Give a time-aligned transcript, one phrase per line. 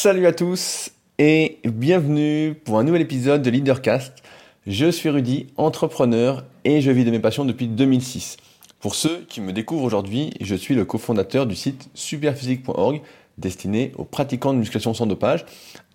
[0.00, 4.12] Salut à tous et bienvenue pour un nouvel épisode de Leadercast.
[4.64, 8.36] Je suis Rudy, entrepreneur et je vis de mes passions depuis 2006.
[8.78, 13.02] Pour ceux qui me découvrent aujourd'hui, je suis le cofondateur du site superphysique.org
[13.38, 15.44] destiné aux pratiquants de musculation sans dopage,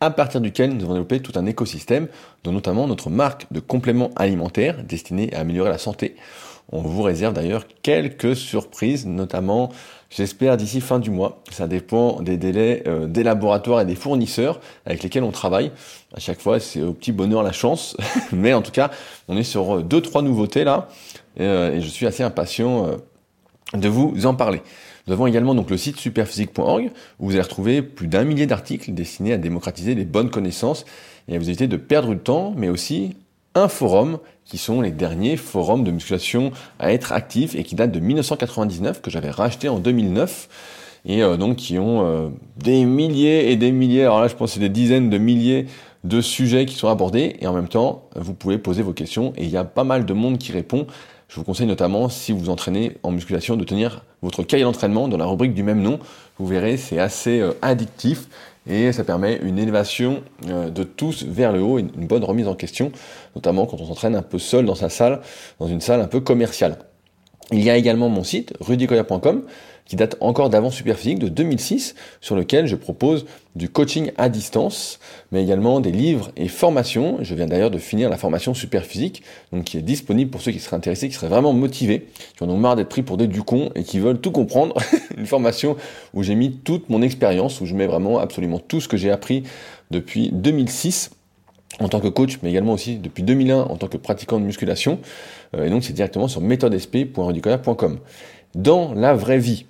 [0.01, 2.09] à partir duquel nous avons développé tout un écosystème,
[2.43, 6.17] dont notamment notre marque de compléments alimentaires destinés à améliorer la santé.
[6.71, 9.71] On vous réserve d'ailleurs quelques surprises, notamment
[10.15, 11.41] J'espère d'ici fin du mois.
[11.49, 15.71] Ça dépend des délais euh, des laboratoires et des fournisseurs avec lesquels on travaille.
[16.15, 17.97] À chaque fois, c'est au petit bonheur la chance.
[18.31, 18.91] Mais en tout cas,
[19.27, 20.87] on est sur euh, deux, trois nouveautés là.
[21.39, 22.91] Euh, et je suis assez impatient
[23.73, 24.61] de vous en parler.
[25.07, 29.33] Nous avons également le site superphysique.org où vous allez retrouver plus d'un millier d'articles destinés
[29.33, 30.85] à démocratiser les bonnes connaissances
[31.27, 33.15] et à vous éviter de perdre du temps, mais aussi
[33.55, 37.91] un forum qui sont les derniers forums de musculation à être actifs et qui datent
[37.91, 40.49] de 1999 que j'avais racheté en 2009
[41.05, 44.51] et euh, donc qui ont euh, des milliers et des milliers, alors là je pense
[44.51, 45.67] que c'est des dizaines de milliers
[46.03, 49.43] de sujets qui sont abordés et en même temps vous pouvez poser vos questions et
[49.43, 50.87] il y a pas mal de monde qui répond.
[51.29, 55.17] Je vous conseille notamment si vous entraînez en musculation de tenir votre cahier d'entraînement dans
[55.17, 55.99] la rubrique du même nom.
[56.37, 58.27] Vous verrez c'est assez euh, addictif
[58.67, 62.55] et ça permet une élévation euh, de tous vers le haut, une, bonne remise en
[62.55, 62.91] question,
[63.35, 65.21] notamment quand on s'entraîne un peu seul dans sa salle,
[65.59, 66.77] dans une salle un peu commerciale.
[67.51, 69.43] Il y a également mon site, rudicoya.com,
[69.85, 74.99] qui date encore d'avant Superphysique de 2006, sur lequel je propose du coaching à distance,
[75.31, 77.17] mais également des livres et formations.
[77.21, 80.59] Je viens d'ailleurs de finir la formation Superphysique, donc qui est disponible pour ceux qui
[80.59, 83.69] seraient intéressés, qui seraient vraiment motivés, qui en ont marre d'être pris pour des ducons
[83.75, 84.75] et qui veulent tout comprendre.
[85.17, 85.75] Une formation
[86.13, 89.11] où j'ai mis toute mon expérience, où je mets vraiment absolument tout ce que j'ai
[89.11, 89.43] appris
[89.91, 91.11] depuis 2006
[91.79, 94.99] en tant que coach, mais également aussi depuis 2001 en tant que pratiquant de musculation.
[95.55, 97.99] Euh, et donc c'est directement sur méthodesp.rudicola.com.
[98.55, 99.65] Dans la vraie vie,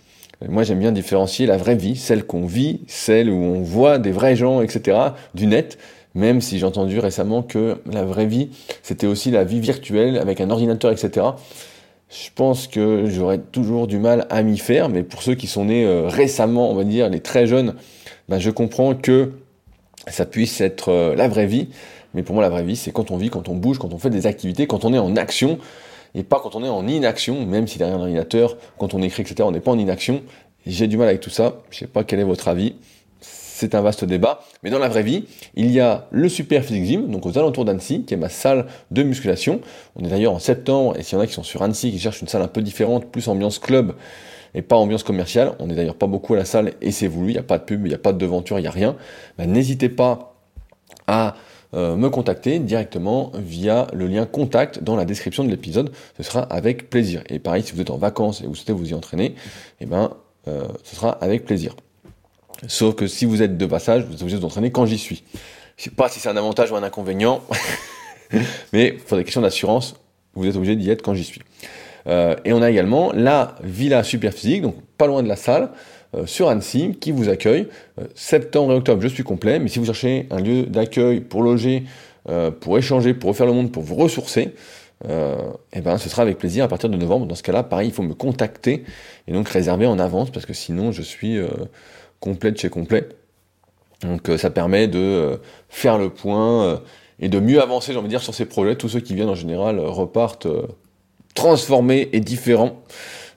[0.49, 4.11] moi, j'aime bien différencier la vraie vie, celle qu'on vit, celle où on voit des
[4.11, 4.97] vrais gens, etc.,
[5.33, 5.77] du net.
[6.15, 8.49] Même si j'ai entendu récemment que la vraie vie,
[8.83, 11.25] c'était aussi la vie virtuelle avec un ordinateur, etc.
[12.09, 15.65] Je pense que j'aurais toujours du mal à m'y faire, mais pour ceux qui sont
[15.65, 17.73] nés euh, récemment, on va dire, les très jeunes,
[18.29, 19.31] ben, je comprends que
[20.07, 21.69] ça puisse être euh, la vraie vie.
[22.13, 23.97] Mais pour moi, la vraie vie, c'est quand on vit, quand on bouge, quand on
[23.97, 25.57] fait des activités, quand on est en action
[26.15, 29.23] et pas quand on est en inaction, même si derrière un ordinateur, quand on écrit,
[29.23, 30.21] etc., on n'est pas en inaction.
[30.65, 31.61] J'ai du mal avec tout ça.
[31.71, 32.75] Je sais pas quel est votre avis.
[33.19, 34.41] C'est un vaste débat.
[34.63, 35.25] Mais dans la vraie vie,
[35.55, 38.67] il y a le Super Physique Gym, donc aux alentours d'Annecy, qui est ma salle
[38.91, 39.61] de musculation.
[39.95, 41.99] On est d'ailleurs en septembre, et s'il y en a qui sont sur Annecy, qui
[41.99, 43.95] cherchent une salle un peu différente, plus ambiance club,
[44.55, 47.29] et pas ambiance commerciale, on n'est d'ailleurs pas beaucoup à la salle, et c'est voulu,
[47.29, 48.71] il n'y a pas de pub, il n'y a pas de devanture, il n'y a
[48.71, 48.95] rien,
[49.37, 50.35] bah, n'hésitez pas
[51.07, 51.35] à
[51.73, 55.91] euh, me contacter directement via le lien contact dans la description de l'épisode.
[56.17, 57.23] Ce sera avec plaisir.
[57.29, 59.35] Et pareil, si vous êtes en vacances et vous souhaitez vous y entraîner,
[59.81, 60.11] eh ben,
[60.47, 61.75] euh, ce sera avec plaisir.
[62.67, 65.23] Sauf que si vous êtes de passage, vous êtes obligé d'entraîner quand j'y suis.
[65.77, 67.41] Je sais pas si c'est un avantage ou un inconvénient,
[68.73, 69.95] mais pour des questions d'assurance,
[70.35, 71.41] vous êtes obligé d'y être quand j'y suis.
[72.07, 75.69] Euh, et on a également la Villa Superphysique, donc pas loin de la salle,
[76.25, 77.67] sur Annecy qui vous accueille.
[77.99, 81.43] Euh, septembre et octobre, je suis complet, mais si vous cherchez un lieu d'accueil pour
[81.43, 81.83] loger,
[82.29, 84.53] euh, pour échanger, pour refaire le monde, pour vous ressourcer,
[85.05, 87.25] eh ben, ce sera avec plaisir à partir de novembre.
[87.25, 88.85] Dans ce cas-là, pareil, il faut me contacter
[89.27, 91.37] et donc réserver en avance parce que sinon je suis
[92.21, 93.09] complet de chez complet.
[94.03, 96.81] Donc ça permet de faire le point
[97.19, 98.77] et de mieux avancer, j'ai envie de dire, sur ces projets.
[98.77, 100.47] Tous ceux qui viennent en général repartent
[101.33, 102.81] transformés et différents.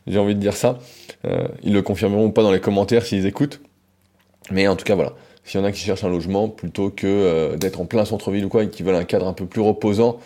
[0.07, 0.79] J'ai envie de dire ça.
[1.25, 3.61] Euh, ils le confirmeront pas dans les commentaires s'ils écoutent.
[4.51, 5.13] Mais en tout cas, voilà.
[5.45, 8.45] S'il y en a qui cherchent un logement plutôt que euh, d'être en plein centre-ville
[8.45, 10.19] ou quoi et qui veulent un cadre un peu plus reposant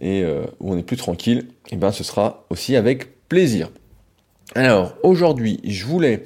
[0.00, 3.70] et euh, où on est plus tranquille, et eh ben ce sera aussi avec plaisir.
[4.54, 6.24] Alors aujourd'hui, je voulais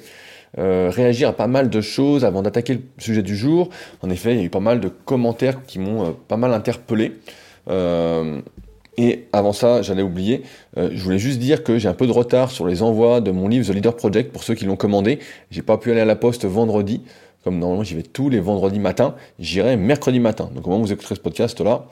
[0.57, 3.69] réagir à pas mal de choses avant d'attaquer le sujet du jour.
[4.01, 7.13] En effet, il y a eu pas mal de commentaires qui m'ont pas mal interpellé.
[9.01, 10.43] Et avant ça, j'allais oublier,
[10.77, 13.31] euh, je voulais juste dire que j'ai un peu de retard sur les envois de
[13.31, 15.19] mon livre The Leader Project pour ceux qui l'ont commandé.
[15.51, 17.01] J'ai pas pu aller à la poste vendredi,
[17.45, 19.15] comme normalement j'y vais tous les vendredis matin.
[19.39, 20.49] J'irai mercredi matin.
[20.53, 21.85] Donc au moment où vous écouterez ce podcast là,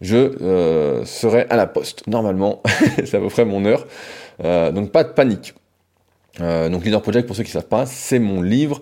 [0.00, 2.06] je euh, serai à la poste.
[2.06, 2.62] Normalement,
[3.04, 3.86] ça vous ferait mon heure.
[4.42, 5.52] Euh, donc pas de panique.
[6.40, 8.80] donc Leader Project, pour ceux qui ne savent pas, c'est mon livre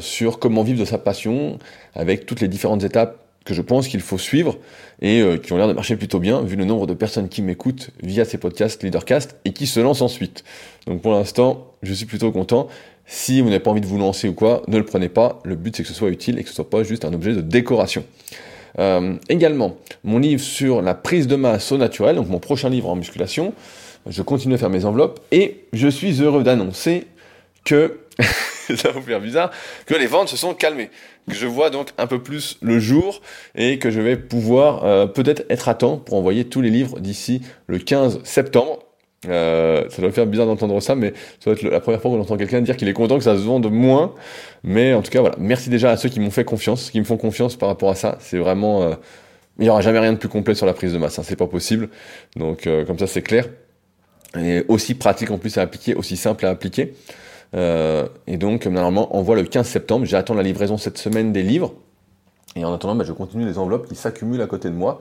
[0.00, 1.60] sur comment vivre de sa passion,
[1.94, 4.58] avec toutes les différentes étapes je pense qu'il faut suivre
[5.00, 7.42] et euh, qui ont l'air de marcher plutôt bien vu le nombre de personnes qui
[7.42, 10.44] m'écoutent via ces podcasts Leadercast et qui se lancent ensuite.
[10.86, 12.68] Donc pour l'instant, je suis plutôt content.
[13.06, 15.40] Si vous n'avez pas envie de vous lancer ou quoi, ne le prenez pas.
[15.44, 17.34] Le but c'est que ce soit utile et que ce soit pas juste un objet
[17.34, 18.04] de décoration.
[18.78, 22.88] Euh, également, mon livre sur la prise de masse au naturel, donc mon prochain livre
[22.88, 23.52] en musculation.
[24.06, 27.06] Je continue à faire mes enveloppes et je suis heureux d'annoncer
[27.64, 27.98] que
[28.76, 29.50] ça va vous faire bizarre,
[29.86, 30.90] que les ventes se sont calmées.
[31.28, 33.20] Que je vois donc un peu plus le jour
[33.54, 36.98] et que je vais pouvoir euh, peut-être être à temps pour envoyer tous les livres
[37.00, 38.80] d'ici le 15 septembre.
[39.28, 42.20] Euh, ça doit faire bizarre d'entendre ça, mais ça va être la première fois qu'on
[42.20, 44.14] entend quelqu'un dire qu'il est content que ça se vende moins.
[44.64, 45.36] Mais en tout cas, voilà.
[45.38, 47.94] Merci déjà à ceux qui m'ont fait confiance, qui me font confiance par rapport à
[47.94, 48.16] ça.
[48.20, 48.94] C'est vraiment, euh,
[49.58, 51.18] il n'y aura jamais rien de plus complet sur la prise de masse.
[51.18, 51.22] Hein.
[51.24, 51.90] C'est pas possible.
[52.36, 53.46] Donc, euh, comme ça, c'est clair.
[54.38, 56.94] Et aussi pratique en plus à appliquer, aussi simple à appliquer.
[57.54, 60.06] Euh, et donc, normalement, on voit le 15 septembre.
[60.06, 61.74] J'attends la livraison cette semaine des livres.
[62.56, 65.00] Et en attendant, bah, je continue les enveloppes qui s'accumulent à côté de moi.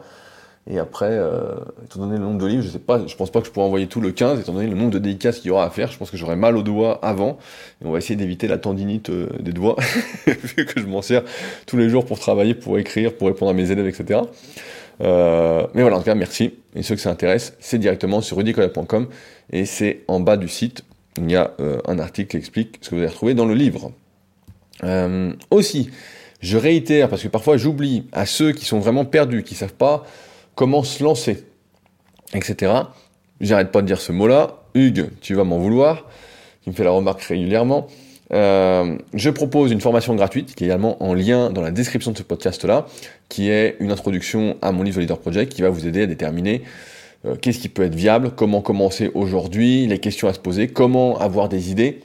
[0.68, 3.40] Et après, euh, étant donné le nombre de livres, je sais pas, je pense pas
[3.40, 5.51] que je pourrai envoyer tout le 15, étant donné le nombre de dédicaces qu'il y
[5.51, 7.40] aura à faire, je pense que j'aurai mal aux doigts avant.
[7.81, 9.78] Et on va essayer d'éviter la tendinite euh, des doigts,
[10.28, 11.24] vu que je m'en sers
[11.66, 14.19] tous les jours pour travailler, pour écrire, pour répondre à mes élèves, etc.
[15.02, 16.54] Euh, mais voilà, en tout cas, merci.
[16.75, 19.07] Et ceux que ça intéresse, c'est directement sur rudicola.com
[19.52, 20.84] et c'est en bas du site.
[21.18, 23.54] Il y a euh, un article qui explique ce que vous allez retrouver dans le
[23.54, 23.92] livre.
[24.84, 25.90] Euh, aussi,
[26.42, 30.06] je réitère, parce que parfois j'oublie à ceux qui sont vraiment perdus, qui savent pas
[30.56, 31.46] comment se lancer,
[32.34, 32.74] etc.
[33.42, 34.62] J'arrête pas de dire ce mot-là.
[34.76, 36.06] Hugues, tu vas m'en vouloir,
[36.62, 37.88] qui me fait la remarque régulièrement.
[38.32, 42.18] Euh, je propose une formation gratuite qui est également en lien dans la description de
[42.18, 42.86] ce podcast-là,
[43.28, 46.62] qui est une introduction à mon livre Leader Project qui va vous aider à déterminer
[47.25, 51.19] euh, qu'est-ce qui peut être viable, comment commencer aujourd'hui, les questions à se poser, comment
[51.19, 52.01] avoir des idées?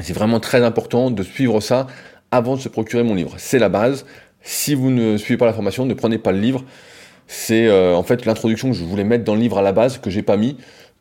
[0.00, 1.86] C'est vraiment très important de suivre ça
[2.30, 3.34] avant de se procurer mon livre.
[3.38, 4.04] C'est la base.
[4.42, 6.64] Si vous ne suivez pas la formation, ne prenez pas le livre.
[7.26, 9.98] C'est euh, en fait l'introduction que je voulais mettre dans le livre à la base,
[9.98, 10.56] que j'ai pas mis,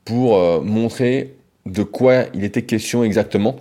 [0.06, 1.36] pour montrer
[1.66, 3.58] de quoi il était question exactement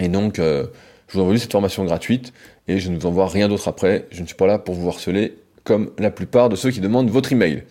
[0.00, 0.66] et donc, euh,
[1.08, 2.32] je vous envoie cette formation gratuite
[2.68, 4.06] et je ne vous envoie rien d'autre après.
[4.10, 5.34] Je ne suis pas là pour vous harceler
[5.64, 7.64] comme la plupart de ceux qui demandent votre email.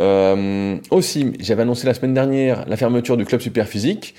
[0.00, 4.14] Euh, aussi, j'avais annoncé la semaine dernière la fermeture du club super physique.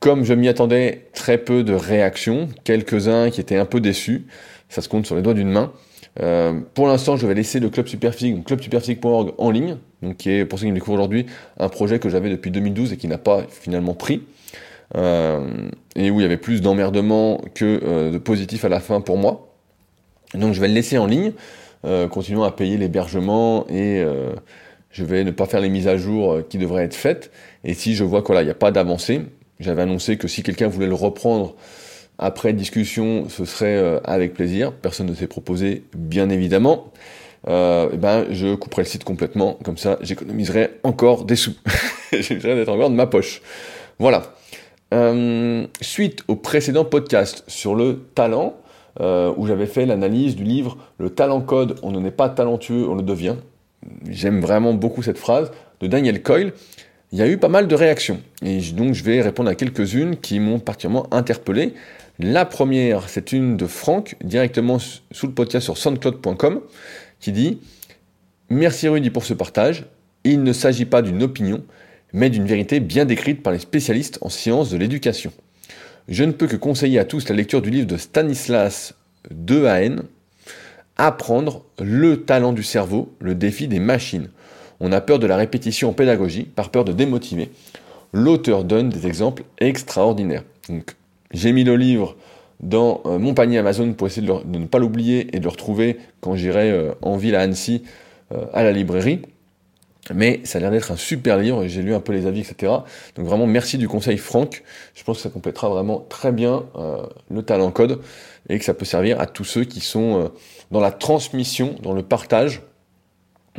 [0.00, 4.26] Comme je m'y attendais, très peu de réactions, quelques-uns qui étaient un peu déçus.
[4.68, 5.72] Ça se compte sur les doigts d'une main.
[6.20, 10.30] Euh, pour l'instant, je vais laisser le club superphysique, donc clubsuperphysique.org en ligne, donc qui
[10.30, 11.26] est pour ceux qui me découvrent aujourd'hui
[11.58, 14.22] un projet que j'avais depuis 2012 et qui n'a pas finalement pris.
[14.96, 19.00] Euh, et où il y avait plus d'emmerdement que euh, de positif à la fin
[19.00, 19.48] pour moi.
[20.34, 21.32] Donc je vais le laisser en ligne,
[21.86, 24.04] euh, continuant à payer l'hébergement et
[24.92, 27.30] je vais ne pas faire les mises à jour qui devraient être faites.
[27.64, 29.22] Et si je vois qu'il n'y a pas d'avancée,
[29.58, 31.56] j'avais annoncé que si quelqu'un voulait le reprendre
[32.18, 34.72] après discussion, ce serait avec plaisir.
[34.72, 36.92] Personne ne s'est proposé, bien évidemment.
[37.48, 39.58] Euh, et ben, je couperai le site complètement.
[39.64, 41.54] Comme ça, j'économiserai encore des sous.
[42.12, 43.42] J'essaierai d'être encore de ma poche.
[43.98, 44.34] Voilà.
[44.94, 48.56] Euh, suite au précédent podcast sur le talent,
[49.00, 52.86] euh, où j'avais fait l'analyse du livre Le talent code, on ne est pas talentueux,
[52.88, 53.36] on le devient.
[54.08, 55.50] J'aime vraiment beaucoup cette phrase
[55.80, 56.52] de Daniel Coyle.
[57.12, 58.20] Il y a eu pas mal de réactions.
[58.44, 61.74] Et donc je vais répondre à quelques-unes qui m'ont particulièrement interpellé.
[62.18, 66.60] La première, c'est une de Franck, directement sous le podcast sur soundcloud.com,
[67.20, 67.58] qui dit
[68.48, 69.86] Merci Rudy pour ce partage.
[70.24, 71.64] Il ne s'agit pas d'une opinion,
[72.12, 75.32] mais d'une vérité bien décrite par les spécialistes en sciences de l'éducation.
[76.08, 78.94] Je ne peux que conseiller à tous la lecture du livre de Stanislas
[79.30, 80.02] Dehaene,
[81.04, 84.28] Apprendre le talent du cerveau, le défi des machines.
[84.78, 87.50] On a peur de la répétition en pédagogie, par peur de démotiver.
[88.12, 90.44] L'auteur donne des exemples extraordinaires.
[91.32, 92.14] J'ai mis le livre
[92.60, 95.98] dans euh, mon panier Amazon pour essayer de, ne pas l'oublier et de le retrouver
[96.20, 97.82] quand j'irai euh, en ville à Annecy
[98.30, 99.22] euh, à la librairie.
[100.14, 102.72] Mais ça a l'air d'être un super livre, j'ai lu un peu les avis, etc.
[103.16, 104.62] Donc vraiment merci du conseil Franck.
[104.94, 106.64] Je pense que ça complétera vraiment très bien
[107.30, 108.00] le talent code
[108.48, 110.28] et que ça peut servir à tous ceux qui sont euh,
[110.70, 112.62] dans la transmission, dans le partage.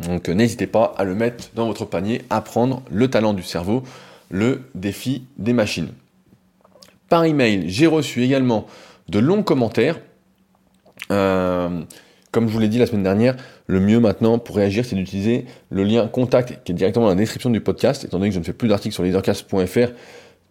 [0.01, 3.83] Donc euh, n'hésitez pas à le mettre dans votre panier, apprendre le talent du cerveau,
[4.29, 5.89] le défi des machines.
[7.09, 8.65] Par email, j'ai reçu également
[9.09, 9.99] de longs commentaires.
[12.33, 13.35] Comme je vous l'ai dit la semaine dernière,
[13.67, 17.15] le mieux maintenant pour réagir, c'est d'utiliser le lien contact qui est directement dans la
[17.15, 19.91] description du podcast, étant donné que je ne fais plus d'articles sur leadercast.fr,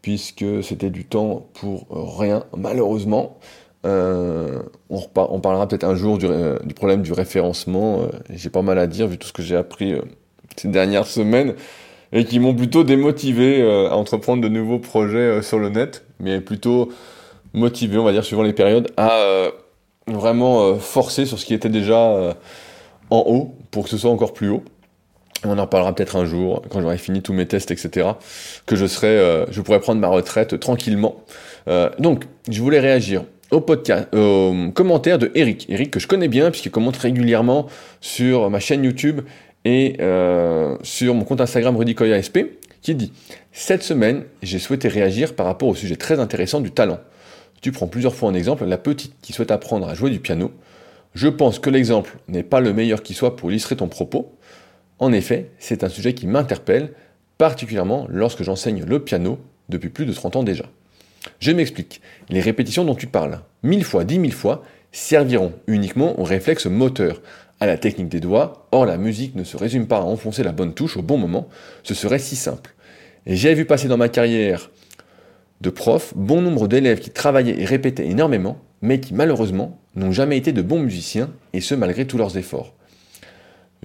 [0.01, 3.37] puisque c'était du temps pour rien, malheureusement.
[3.85, 8.03] Euh, on, parlera peut-être un jour du, euh, problème du référencement.
[8.03, 9.95] Euh, j'ai pas mal à dire vu tout ce que j'ai appris
[10.57, 11.55] ces dernières semaines
[12.12, 16.93] et qui m'ont plutôt démotivé à entreprendre de nouveaux projets sur le net, mais plutôt
[17.55, 19.49] motivé, on va dire, suivant les périodes, à
[20.07, 22.37] vraiment forcer sur ce qui était déjà
[23.09, 24.62] en haut pour que ce soit encore plus haut.
[25.45, 28.11] On en parlera peut-être un jour, quand j'aurai fini tous mes tests, etc.,
[28.67, 31.17] que je serai, je pourrais prendre ma retraite tranquillement.
[31.99, 34.09] donc, je voulais réagir au podcast,
[34.75, 35.66] commentaire de Eric.
[35.68, 37.66] Eric que je connais bien puisqu'il commente régulièrement
[38.00, 39.21] sur ma chaîne YouTube
[39.64, 39.97] et
[40.82, 42.38] sur mon compte Instagram RudyKoyaSP,
[42.80, 43.12] qui dit
[43.52, 46.99] Cette semaine, j'ai souhaité réagir par rapport au sujet très intéressant du talent.
[47.61, 50.50] tu prends plusieurs fois en exemple la petite qui souhaite apprendre à jouer du piano.
[51.14, 54.35] Je pense que l'exemple n'est pas le meilleur qui soit pour illustrer ton propos.
[54.99, 56.92] En effet, c'est un sujet qui m'interpelle,
[57.38, 60.64] particulièrement lorsque j'enseigne le piano depuis plus de 30 ans déjà.
[61.38, 62.00] Je m'explique.
[62.29, 64.62] Les répétitions dont tu parles, mille fois, dix mille fois,
[64.93, 67.23] serviront uniquement au réflexe moteur,
[67.61, 68.67] à la technique des doigts.
[68.73, 71.49] Or, la musique ne se résume pas à enfoncer la bonne touche au bon moment.
[71.85, 72.75] Ce serait si simple.
[73.25, 74.71] J'ai vu passer dans ma carrière
[75.61, 80.37] de prof bon nombre d'élèves qui travaillaient et répétaient énormément, mais qui malheureusement n'ont jamais
[80.37, 82.75] été de bons musiciens, et ce malgré tous leurs efforts.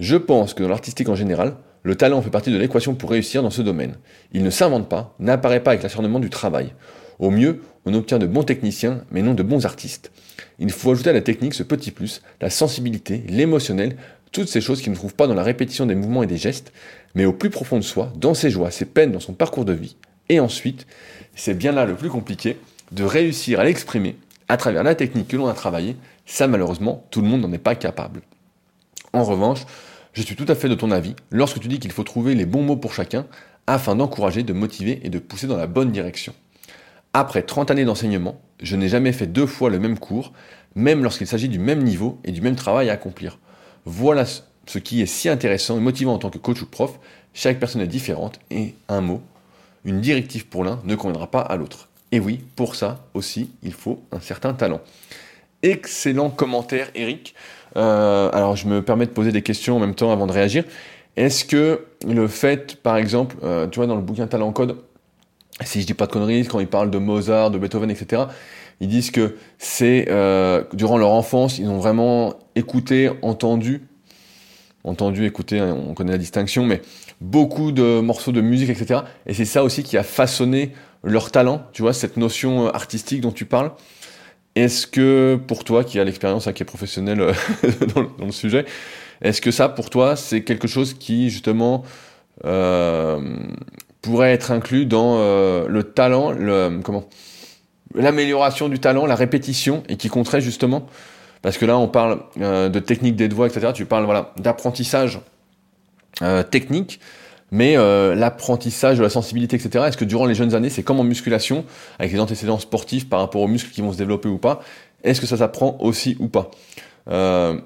[0.00, 1.54] Je pense que dans l'artistique en général,
[1.84, 3.94] le talent fait partie de l'équation pour réussir dans ce domaine.
[4.32, 6.72] Il ne s'invente pas, n'apparaît pas avec l'acharnement du travail.
[7.18, 10.12] Au mieux, on obtient de bons techniciens, mais non de bons artistes.
[10.58, 13.96] Il faut ajouter à la technique ce petit plus, la sensibilité, l'émotionnel,
[14.30, 16.72] toutes ces choses qui ne trouvent pas dans la répétition des mouvements et des gestes,
[17.14, 19.72] mais au plus profond de soi, dans ses joies, ses peines, dans son parcours de
[19.72, 19.96] vie.
[20.28, 20.86] Et ensuite,
[21.34, 22.56] c'est bien là le plus compliqué,
[22.92, 24.16] de réussir à l'exprimer
[24.48, 25.96] à travers la technique que l'on a travaillée.
[26.26, 28.22] Ça, malheureusement, tout le monde n'en est pas capable.
[29.12, 29.64] En revanche,
[30.12, 32.46] je suis tout à fait de ton avis lorsque tu dis qu'il faut trouver les
[32.46, 33.26] bons mots pour chacun
[33.66, 36.34] afin d'encourager, de motiver et de pousser dans la bonne direction.
[37.12, 40.32] Après 30 années d'enseignement, je n'ai jamais fait deux fois le même cours,
[40.74, 43.38] même lorsqu'il s'agit du même niveau et du même travail à accomplir.
[43.84, 46.98] Voilà ce qui est si intéressant et motivant en tant que coach ou prof.
[47.32, 49.22] Chaque personne est différente et un mot,
[49.84, 51.88] une directive pour l'un ne conviendra pas à l'autre.
[52.12, 54.80] Et oui, pour ça aussi, il faut un certain talent.
[55.62, 57.34] Excellent commentaire, Eric.
[57.76, 60.64] Euh, alors, je me permets de poser des questions en même temps avant de réagir.
[61.16, 64.76] Est-ce que le fait, par exemple, euh, tu vois, dans le bouquin Talent Code,
[65.64, 68.22] si je dis pas de conneries, quand ils parlent de Mozart, de Beethoven, etc.,
[68.80, 73.82] ils disent que c'est euh, durant leur enfance, ils ont vraiment écouté, entendu,
[74.84, 76.80] entendu, écouté, hein, on connaît la distinction, mais
[77.20, 79.00] beaucoup de morceaux de musique, etc.
[79.26, 80.72] Et c'est ça aussi qui a façonné
[81.02, 83.72] leur talent, tu vois, cette notion euh, artistique dont tu parles.
[84.54, 87.32] Est-ce que pour toi, qui a l'expérience, hein, qui est professionnel euh,
[87.94, 88.64] dans, dans, le sujet,
[89.22, 91.84] est-ce que ça, pour toi, c'est quelque chose qui justement
[92.44, 93.20] euh,
[94.02, 97.08] pourrait être inclus dans euh, le talent, le comment
[97.94, 100.86] l'amélioration du talent, la répétition, et qui compterait justement,
[101.40, 103.72] parce que là on parle euh, de technique des doigts, etc.
[103.74, 105.20] Tu parles voilà d'apprentissage
[106.22, 107.00] euh, technique,
[107.50, 107.76] mais
[108.14, 109.86] l'apprentissage de la sensibilité, etc.
[109.88, 111.64] Est-ce que durant les jeunes années, c'est comme en musculation,
[111.98, 114.60] avec les antécédents sportifs par rapport aux muscles qui vont se développer ou pas,
[115.02, 116.50] est-ce que ça s'apprend aussi ou pas?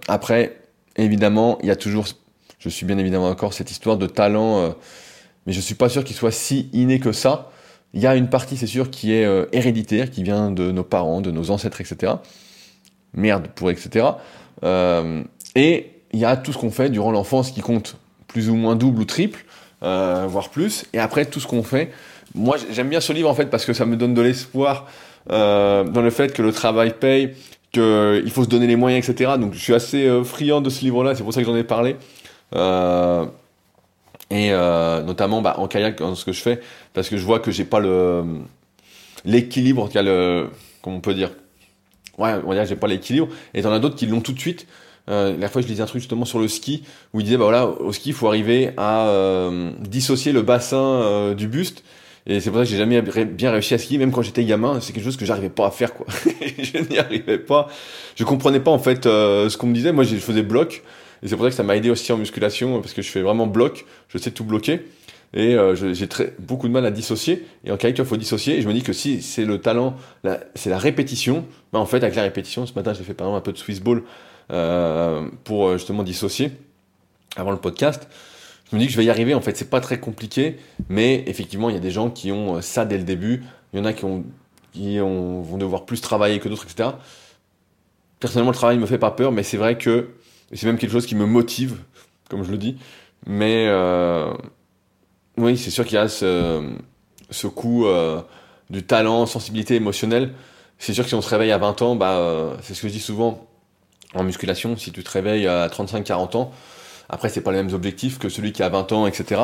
[0.06, 0.56] Après,
[0.94, 2.06] évidemment, il y a toujours,
[2.60, 4.72] je suis bien évidemment d'accord, cette histoire de talent
[5.46, 7.50] mais je suis pas sûr qu'il soit si inné que ça.
[7.94, 10.84] Il y a une partie, c'est sûr, qui est euh, héréditaire, qui vient de nos
[10.84, 12.14] parents, de nos ancêtres, etc.
[13.12, 14.06] Merde pour etc.
[14.64, 15.22] Euh,
[15.54, 17.96] et il y a tout ce qu'on fait durant l'enfance qui compte
[18.28, 19.44] plus ou moins double ou triple,
[19.82, 20.86] euh, voire plus.
[20.94, 21.90] Et après, tout ce qu'on fait.
[22.34, 24.86] Moi, j'aime bien ce livre, en fait, parce que ça me donne de l'espoir
[25.28, 27.34] dans le fait que le travail paye,
[27.70, 29.32] qu'il faut se donner les moyens, etc.
[29.38, 31.96] Donc, je suis assez friand de ce livre-là, c'est pour ça que j'en ai parlé.
[34.32, 36.60] Et euh, notamment bah, en kayak dans ce que je fais
[36.94, 38.24] parce que je vois que j'ai pas le
[39.26, 40.48] l'équilibre qu'il y a le
[40.80, 41.32] comment on peut dire?
[42.16, 43.28] Ouais on va dire j'ai pas l'équilibre.
[43.52, 44.66] Et t'en as d'autres qui l'ont tout de suite.
[45.10, 47.44] Euh, la fois je lisais un truc justement sur le ski où il disait bah
[47.44, 51.84] voilà au ski il faut arriver à euh, dissocier le bassin du buste.
[52.26, 54.80] Et c'est pour ça que j'ai jamais bien réussi à skier même quand j'étais gamin.
[54.80, 56.06] C'est quelque chose que j'arrivais pas à faire quoi.
[56.56, 57.68] Je n'y arrivais pas.
[58.16, 59.92] Je comprenais pas en fait ce qu'on me disait.
[59.92, 60.82] Moi je faisais bloc
[61.22, 63.22] et c'est pour ça que ça m'a aidé aussi en musculation, parce que je fais
[63.22, 64.86] vraiment bloc, je sais tout bloquer.
[65.34, 67.46] Et euh, j'ai beaucoup de mal à dissocier.
[67.64, 68.58] Et en kayak, il faut dissocier.
[68.58, 69.96] Et je me dis que si c'est le talent,
[70.54, 73.38] c'est la répétition, bah en fait, avec la répétition, ce matin, j'ai fait par exemple
[73.38, 74.02] un peu de Swiss ball
[74.52, 76.52] euh, pour euh, justement dissocier
[77.36, 78.08] avant le podcast.
[78.70, 79.34] Je me dis que je vais y arriver.
[79.34, 80.56] En fait, c'est pas très compliqué,
[80.90, 83.44] mais effectivement, il y a des gens qui ont euh, ça dès le début.
[83.72, 84.24] Il y en a qui ont
[84.72, 86.90] qui ont, vont devoir plus travailler que d'autres, etc.
[88.20, 90.08] Personnellement, le travail me fait pas peur, mais c'est vrai que
[90.52, 91.78] et c'est même quelque chose qui me motive,
[92.28, 92.76] comme je le dis.
[93.26, 94.32] Mais euh,
[95.38, 98.20] oui, c'est sûr qu'il y a ce, coup euh,
[98.70, 100.34] du talent, sensibilité émotionnelle.
[100.78, 102.88] C'est sûr que si on se réveille à 20 ans, bah, euh, c'est ce que
[102.88, 103.46] je dis souvent
[104.14, 106.52] en musculation, si tu te réveilles à 35-40 ans,
[107.08, 109.40] après c'est pas les mêmes objectifs que celui qui a 20 ans, etc.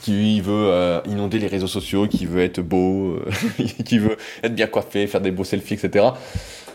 [0.00, 3.20] Qui veut euh, inonder les réseaux sociaux, qui veut être beau,
[3.84, 6.06] qui veut être bien coiffé, faire des beaux selfies, etc.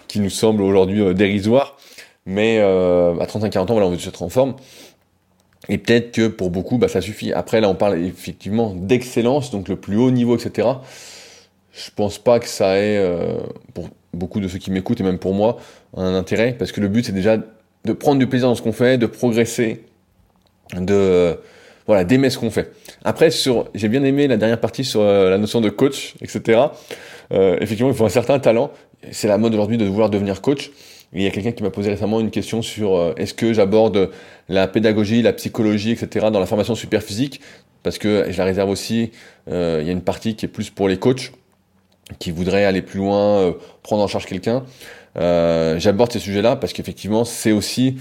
[0.07, 1.75] Qui nous semble aujourd'hui dérisoire.
[2.25, 4.55] Mais euh, à 35-40 ans, voilà, on veut être en forme.
[5.67, 7.33] Et peut-être que pour beaucoup, bah, ça suffit.
[7.33, 10.67] Après, là, on parle effectivement d'excellence, donc le plus haut niveau, etc.
[11.71, 13.37] Je pense pas que ça ait, euh,
[13.73, 15.57] pour beaucoup de ceux qui m'écoutent, et même pour moi,
[15.95, 18.73] un intérêt, parce que le but, c'est déjà de prendre du plaisir dans ce qu'on
[18.73, 19.83] fait, de progresser,
[20.77, 21.39] de
[21.87, 22.71] voilà, d'aimer ce qu'on fait.
[23.03, 26.61] Après, sur, j'ai bien aimé la dernière partie sur la notion de coach, etc.
[27.31, 28.71] effectivement, il faut un certain talent.
[29.11, 30.71] C'est la mode aujourd'hui de vouloir devenir coach.
[31.13, 34.11] Il y a quelqu'un qui m'a posé récemment une question sur est-ce que j'aborde
[34.47, 36.27] la pédagogie, la psychologie, etc.
[36.31, 37.41] dans la formation super physique
[37.81, 39.11] parce que je la réserve aussi.
[39.47, 41.31] il y a une partie qui est plus pour les coachs
[42.19, 44.63] qui voudraient aller plus loin, prendre en charge quelqu'un.
[45.17, 47.97] Euh, j'aborde ces sujets-là parce qu'effectivement, c'est aussi.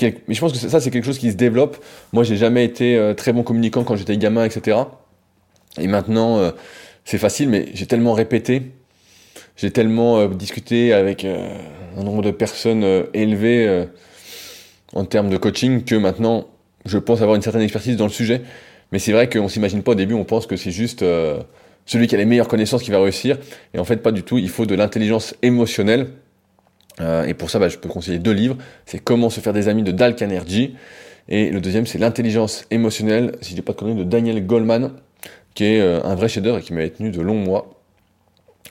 [0.00, 1.76] Mais je pense que ça, c'est quelque chose qui se développe.
[2.12, 4.78] Moi, j'ai jamais été euh, très bon communicant quand j'étais gamin, etc.
[5.78, 6.50] Et maintenant, euh,
[7.04, 8.72] c'est facile, mais j'ai tellement répété,
[9.56, 13.86] j'ai tellement discuté avec un nombre de personnes élevé
[14.92, 16.46] en termes de coaching que maintenant,
[16.84, 18.42] je pense avoir une certaine expertise dans le sujet.
[18.92, 21.04] Mais c'est vrai qu'on s'imagine pas au début, on pense que c'est juste
[21.86, 23.38] celui qui a les meilleures connaissances qui va réussir.
[23.74, 24.38] Et en fait, pas du tout.
[24.38, 26.08] Il faut de l'intelligence émotionnelle
[27.00, 28.56] euh, et pour ça, bah, je peux conseiller deux livres.
[28.86, 30.76] C'est Comment se faire des amis de Dal Carnegie.
[31.28, 34.92] Et le deuxième, c'est L'intelligence émotionnelle, si je dis pas de conneries, de Daniel Goleman,
[35.54, 37.73] qui est euh, un vrai chef-d'œuvre et qui m'a tenu de longs mois.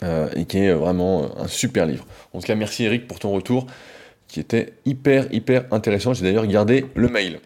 [0.01, 2.05] Euh, et qui est vraiment un super livre.
[2.33, 3.67] En tout cas, merci Eric pour ton retour,
[4.27, 6.13] qui était hyper, hyper intéressant.
[6.13, 7.39] J'ai d'ailleurs gardé le mail.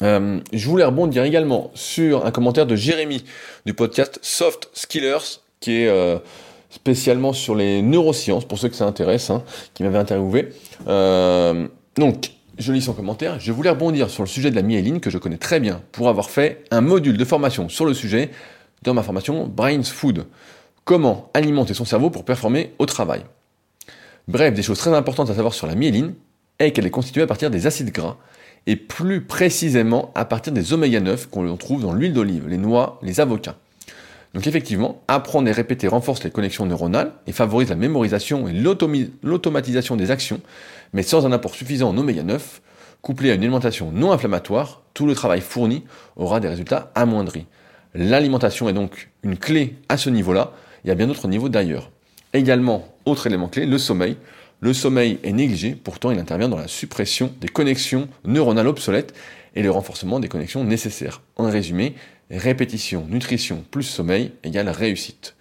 [0.00, 3.24] je voulais rebondir également sur un commentaire de Jérémy
[3.64, 6.20] du podcast Soft Skillers, qui est
[6.70, 9.42] spécialement sur les neurosciences, pour ceux que ça intéresse, hein,
[9.74, 10.50] qui m'avaient interviewé.
[10.86, 13.40] Euh, donc, je lis son commentaire.
[13.40, 16.08] Je voulais rebondir sur le sujet de la myéline, que je connais très bien, pour
[16.08, 18.30] avoir fait un module de formation sur le sujet
[18.82, 20.26] dans ma formation Brains Food.
[20.88, 23.20] Comment alimenter son cerveau pour performer au travail.
[24.26, 26.14] Bref, des choses très importantes à savoir sur la myéline
[26.58, 28.16] est qu'elle est constituée à partir des acides gras,
[28.66, 32.98] et plus précisément à partir des oméga 9 qu'on trouve dans l'huile d'olive, les noix,
[33.02, 33.56] les avocats.
[34.32, 39.94] Donc effectivement, apprendre et répéter renforce les connexions neuronales et favorise la mémorisation et l'automatisation
[39.94, 40.40] des actions,
[40.94, 42.62] mais sans un apport suffisant en oméga 9,
[43.02, 45.84] couplé à une alimentation non inflammatoire, tout le travail fourni
[46.16, 47.44] aura des résultats amoindris.
[47.94, 50.52] L'alimentation est donc une clé à ce niveau-là,
[50.84, 51.90] il y a bien d'autres niveaux d'ailleurs.
[52.32, 54.16] Également, autre élément clé, le sommeil.
[54.60, 59.14] Le sommeil est négligé, pourtant il intervient dans la suppression des connexions neuronales obsolètes
[59.54, 61.22] et le renforcement des connexions nécessaires.
[61.36, 61.94] En résumé,
[62.30, 65.36] répétition, nutrition plus sommeil égale réussite.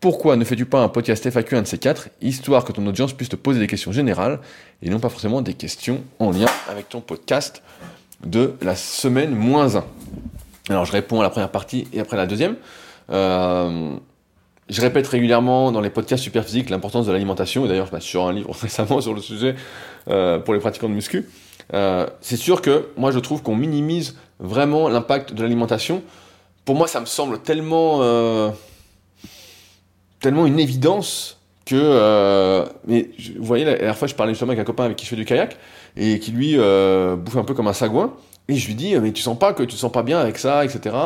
[0.00, 3.14] Pourquoi ne fais-tu pas un podcast FAQ un de ces quatre, histoire que ton audience
[3.14, 4.38] puisse te poser des questions générales
[4.82, 7.62] et non pas forcément des questions en lien avec ton podcast
[8.22, 9.84] de la semaine moins 1
[10.68, 12.56] Alors je réponds à la première partie et après la deuxième.
[13.08, 13.96] Euh,
[14.68, 18.32] je répète régulièrement dans les podcasts Superphysique l'importance de l'alimentation, et d'ailleurs je sur un
[18.32, 19.54] livre récemment sur le sujet
[20.08, 21.28] euh, pour les pratiquants de muscu.
[21.72, 26.02] Euh, c'est sûr que moi je trouve qu'on minimise vraiment l'impact de l'alimentation.
[26.64, 28.50] Pour moi, ça me semble tellement, euh,
[30.20, 32.64] tellement une évidence que.
[32.86, 35.16] Vous voyez, la dernière fois, je parlais justement avec un copain avec qui je fais
[35.16, 35.58] du kayak
[35.94, 38.14] et qui lui bouffe un peu comme un sagouin.
[38.48, 40.38] Et je lui dis, mais tu sens pas que tu te sens pas bien avec
[40.38, 40.96] ça, etc.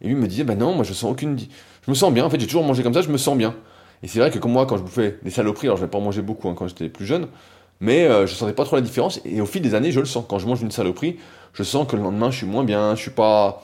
[0.00, 1.38] Et lui me disait, bah non, moi je sens aucune.
[1.86, 3.54] Je me sens bien, en fait, j'ai toujours mangé comme ça, je me sens bien.
[4.02, 5.98] Et c'est vrai que comme moi, quand je bouffais des saloperies, alors je vais pas
[5.98, 7.28] en manger beaucoup hein, quand j'étais plus jeune,
[7.80, 9.20] mais euh, je sentais pas trop la différence.
[9.24, 10.24] Et au fil des années, je le sens.
[10.28, 11.16] Quand je mange une saloperie,
[11.52, 13.62] je sens que le lendemain, je suis moins bien, je suis pas.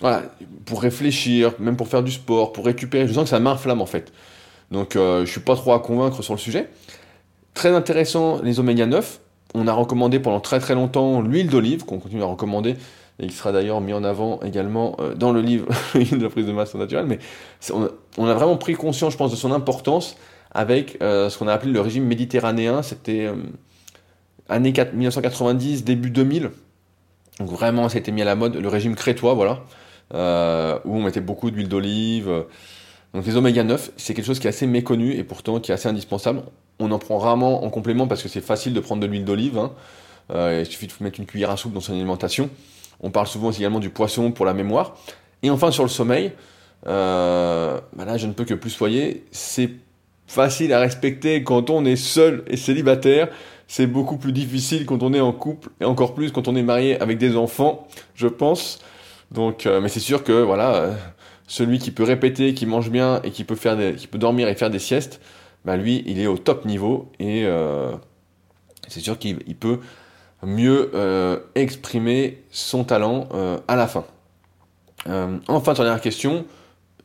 [0.00, 0.22] Voilà,
[0.66, 3.86] pour réfléchir, même pour faire du sport, pour récupérer, je sens que ça m'inflamme en
[3.86, 4.12] fait.
[4.70, 6.68] Donc euh, je suis pas trop à convaincre sur le sujet.
[7.54, 9.20] Très intéressant, les oméga 9.
[9.54, 12.74] On a recommandé pendant très très longtemps l'huile d'olive, qu'on continue à recommander,
[13.18, 16.46] et qui sera d'ailleurs mis en avant également euh, dans le livre de la prise
[16.46, 17.06] de masse naturelle.
[17.06, 17.18] Mais
[17.72, 20.16] on a vraiment pris conscience, je pense, de son importance
[20.54, 22.82] avec euh, ce qu'on a appelé le régime méditerranéen.
[22.82, 23.34] C'était euh,
[24.48, 26.50] années 1990, début 2000.
[27.40, 29.64] Donc vraiment, ça a été mis à la mode, le régime crétois, voilà,
[30.14, 32.44] euh, où on mettait beaucoup d'huile d'olive.
[33.12, 35.74] Donc les oméga 9, c'est quelque chose qui est assez méconnu et pourtant qui est
[35.74, 36.42] assez indispensable.
[36.78, 39.58] On en prend rarement en complément parce que c'est facile de prendre de l'huile d'olive.
[39.58, 39.72] Hein.
[40.32, 42.50] il suffit de mettre une cuillère à soupe dans son alimentation.
[43.04, 44.96] On parle souvent également du poisson pour la mémoire.
[45.44, 46.32] Et enfin sur le sommeil,
[46.84, 49.70] bah là je ne peux que plus soyer, c'est
[50.26, 53.28] facile à respecter quand on est seul et célibataire.
[53.66, 56.62] C'est beaucoup plus difficile quand on est en couple et encore plus quand on est
[56.62, 58.80] marié avec des enfants, je pense.
[59.30, 60.94] Donc, euh, mais c'est sûr que voilà, euh,
[61.46, 64.54] celui qui peut répéter, qui mange bien et qui peut faire, qui peut dormir et
[64.54, 65.20] faire des siestes,
[65.64, 67.92] bah lui, il est au top niveau et euh,
[68.88, 69.80] c'est sûr qu'il peut
[70.46, 70.90] mieux
[71.54, 73.28] exprimer son talent
[73.68, 74.04] à la fin.
[75.48, 76.44] enfin, dernière question,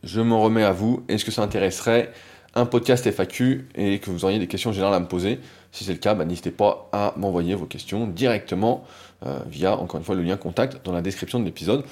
[0.04, 1.04] je m'en remets à vous.
[1.08, 2.12] Est-ce que ça intéresserait
[2.56, 5.40] un podcast FAQ et que vous auriez des questions générales à me poser?
[5.72, 8.86] Si c'est le cas, bah, n'hésitez pas à m'envoyer vos questions directement
[9.26, 11.84] euh, via, encore une fois, le lien contact dans la description de l'épisode.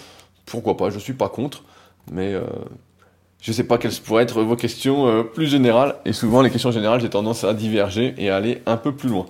[0.45, 1.63] Pourquoi pas, je ne suis pas contre,
[2.11, 2.41] mais euh,
[3.41, 5.95] je ne sais pas quelles pourraient être vos questions euh, plus générales.
[6.05, 9.09] Et souvent, les questions générales, j'ai tendance à diverger et à aller un peu plus
[9.09, 9.25] loin.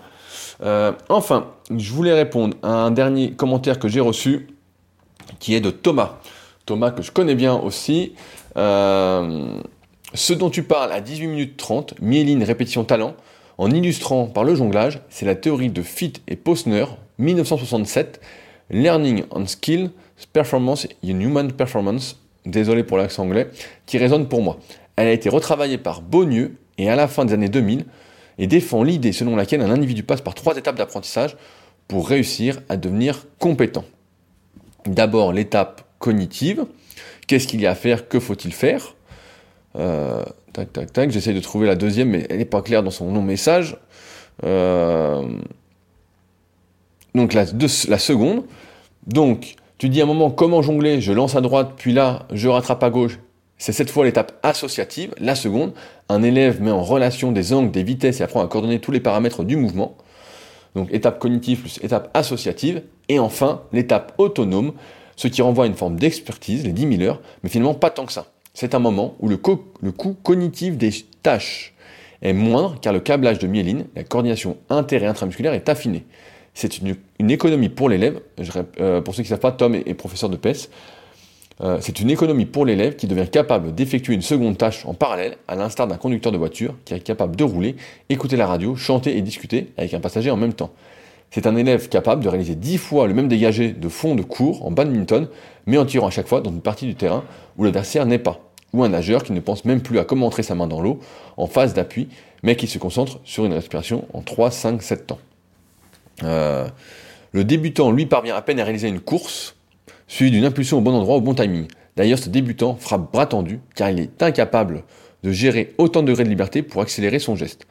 [0.61, 4.47] Enfin, je voulais répondre à un dernier commentaire que j'ai reçu
[5.39, 6.17] qui est de Thomas.
[6.65, 8.13] Thomas que je connais bien aussi.
[8.57, 9.59] Euh,
[10.13, 13.15] ce dont tu parles à 18 minutes 30, myéline, répétition, talent,
[13.57, 16.85] en illustrant par le jonglage, c'est la théorie de Fitt et Posner,
[17.17, 18.21] 1967,
[18.69, 19.91] Learning on Skill,
[20.33, 23.49] Performance in Human Performance, désolé pour l'accent anglais,
[23.85, 24.57] qui résonne pour moi.
[24.95, 27.85] Elle a été retravaillée par Beaunieu et à la fin des années 2000
[28.37, 31.37] et défend l'idée selon laquelle un individu passe par trois étapes d'apprentissage
[31.87, 33.85] pour réussir à devenir compétent.
[34.85, 36.65] D'abord l'étape cognitive,
[37.27, 38.95] qu'est-ce qu'il y a à faire, que faut-il faire?
[39.75, 40.23] Euh,
[40.53, 43.13] Tac, tac, tac, j'essaie de trouver la deuxième, mais elle n'est pas claire dans son
[43.13, 43.77] long message.
[44.43, 45.21] Euh,
[47.13, 47.45] donc la,
[47.89, 48.43] la seconde,
[49.05, 52.47] donc tu dis à un moment comment jongler, je lance à droite, puis là je
[52.47, 53.19] rattrape à gauche.
[53.57, 55.13] C'est cette fois l'étape associative.
[55.19, 55.73] La seconde,
[56.09, 58.99] un élève met en relation des angles, des vitesses et apprend à coordonner tous les
[58.99, 59.97] paramètres du mouvement.
[60.75, 62.83] Donc étape cognitive plus étape associative.
[63.09, 64.73] Et enfin, l'étape autonome,
[65.15, 68.05] ce qui renvoie à une forme d'expertise, les 10 000 heures, mais finalement pas tant
[68.05, 68.27] que ça.
[68.53, 70.91] C'est un moment où le, coût cognitif des
[71.23, 71.73] tâches
[72.21, 76.05] est moindre car le câblage de myéline, la coordination inter- et intramusculaire est affiné.
[76.53, 76.95] C'est une,
[77.29, 78.19] économie pour l'élève.
[78.79, 80.69] Euh, pour ceux qui ne savent pas, Tom est, professeur de PES.
[81.61, 85.37] Euh, c'est une économie pour l'élève qui devient capable d'effectuer une seconde tâche en parallèle,
[85.47, 87.75] à l'instar d'un conducteur de voiture qui est capable de rouler,
[88.09, 90.71] écouter la radio, chanter et discuter avec un passager en même temps.
[91.31, 94.65] C'est un élève capable de réaliser 10 fois le même dégagé de fond de cours
[94.65, 95.27] en badminton,
[95.65, 97.23] mais en tirant à chaque fois dans une partie du terrain
[97.57, 98.39] où l'adversaire n'est pas.
[98.73, 100.99] Ou un nageur qui ne pense même plus à comment entrer sa main dans l'eau
[101.37, 102.07] en phase d'appui,
[102.43, 105.19] mais qui se concentre sur une respiration en 3, 5, 7 temps.
[106.23, 106.67] Euh,
[107.31, 109.56] le débutant, lui, parvient à peine à réaliser une course,
[110.07, 111.67] suivi d'une impulsion au bon endroit, au bon timing.
[111.95, 114.83] D'ailleurs, ce débutant frappe bras tendu, car il est incapable
[115.23, 117.67] de gérer autant de degrés de liberté pour accélérer son geste.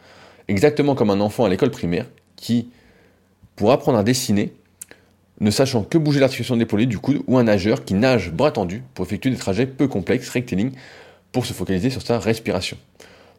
[0.49, 2.69] Exactement comme un enfant à l'école primaire, qui,
[3.55, 4.53] pour apprendre à dessiner,
[5.41, 8.51] ne sachant que bouger l'articulation de l'épaulé, du coude, ou un nageur qui nage bras
[8.51, 10.73] tendu pour effectuer des trajets peu complexes, rectilignes,
[11.33, 12.77] pour se focaliser sur sa respiration.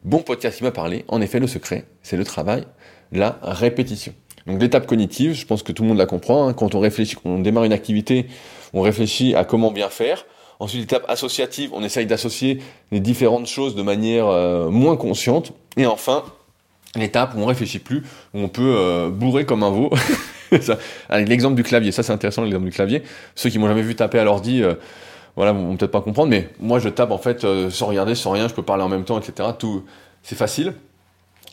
[0.04, 1.04] Bon podcast, il m'a parlé.
[1.08, 2.64] En effet, le secret, c'est le travail,
[3.10, 4.14] la répétition.
[4.48, 6.48] Donc l'étape cognitive, je pense que tout le monde la comprend.
[6.48, 6.54] Hein.
[6.54, 8.26] Quand on réfléchit, quand on démarre une activité,
[8.72, 10.24] on réfléchit à comment bien faire.
[10.58, 15.52] Ensuite, l'étape associative, on essaye d'associer les différentes choses de manière euh, moins consciente.
[15.76, 16.24] Et enfin,
[16.96, 18.02] l'étape où on réfléchit plus,
[18.34, 19.90] où on peut euh, bourrer comme un veau.
[21.10, 23.02] l'exemple du clavier, ça c'est intéressant l'exemple du clavier.
[23.34, 24.74] Ceux qui m'ont jamais vu taper à l'ordi, euh,
[25.36, 28.48] voilà, vont peut-être pas comprendre, mais moi je tape en fait sans regarder, sans rien,
[28.48, 29.50] je peux parler en même temps, etc.
[29.56, 29.84] Tout,
[30.22, 30.72] c'est facile.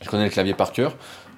[0.01, 0.95] Je connais le clavier par cœur,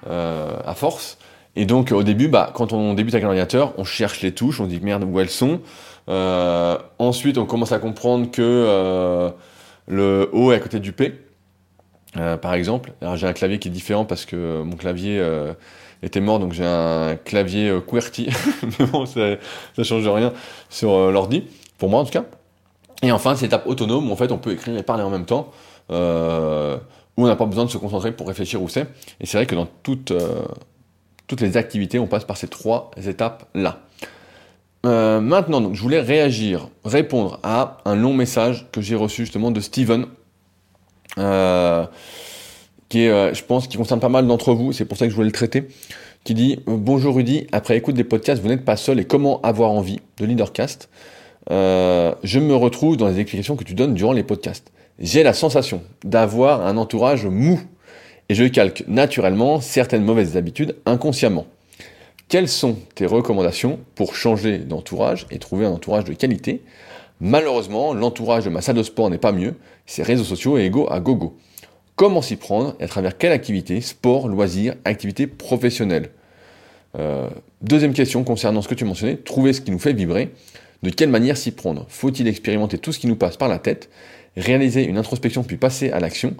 [0.08, 1.18] à force.
[1.58, 4.60] Et donc au début, bah, quand on débute avec un ordinateur, on cherche les touches,
[4.60, 5.60] on dit merde où elles sont.
[6.08, 9.30] Euh, ensuite, on commence à comprendre que euh,
[9.88, 11.14] le O est à côté du P,
[12.16, 12.92] euh, par exemple.
[13.16, 15.20] J'ai un clavier qui est différent parce que mon clavier
[16.04, 18.28] était mort, donc j'ai un clavier QWERTY.
[18.78, 19.34] Mais bon, ça,
[19.74, 20.32] ça change rien
[20.70, 21.42] sur l'ordi,
[21.76, 22.24] pour moi en tout cas.
[23.02, 25.26] Et enfin, c'est l'étape autonome où en fait on peut écrire et parler en même
[25.26, 25.50] temps.
[25.90, 28.86] où on n'a pas besoin de se concentrer pour réfléchir où c'est.
[29.20, 30.12] Et c'est vrai que dans toute
[31.28, 33.82] toutes les activités, on passe par ces trois étapes-là.
[34.86, 39.60] Euh, maintenant, je voulais réagir, répondre à un long message que j'ai reçu justement de
[39.60, 40.06] Steven,
[41.18, 41.84] euh,
[42.88, 45.10] qui est, euh, je pense, qui concerne pas mal d'entre vous, c'est pour ça que
[45.10, 45.68] je voulais le traiter,
[46.24, 49.70] qui dit Bonjour Rudy, après écoute des podcasts, vous n'êtes pas seul et comment avoir
[49.70, 50.88] envie de Leadercast
[51.50, 54.72] Je me retrouve dans les explications que tu donnes durant les podcasts.
[54.98, 57.60] J'ai la sensation d'avoir un entourage mou
[58.28, 61.46] et je calque naturellement certaines mauvaises habitudes inconsciemment.
[62.28, 66.62] Quelles sont tes recommandations pour changer d'entourage et trouver un entourage de qualité?
[67.20, 69.54] Malheureusement, l'entourage de ma salle de sport n'est pas mieux,
[69.86, 71.36] ses réseaux sociaux et égaux à gogo.
[71.96, 76.10] Comment s'y prendre et à travers quelle activité Sport, loisirs, activité professionnelle?
[76.98, 77.28] Euh,
[77.60, 80.30] Deuxième question concernant ce que tu mentionnais, trouver ce qui nous fait vibrer.
[80.84, 81.86] De quelle manière s'y prendre?
[81.88, 83.90] Faut-il expérimenter tout ce qui nous passe par la tête?
[84.36, 86.36] Réaliser une introspection puis passer à l'action?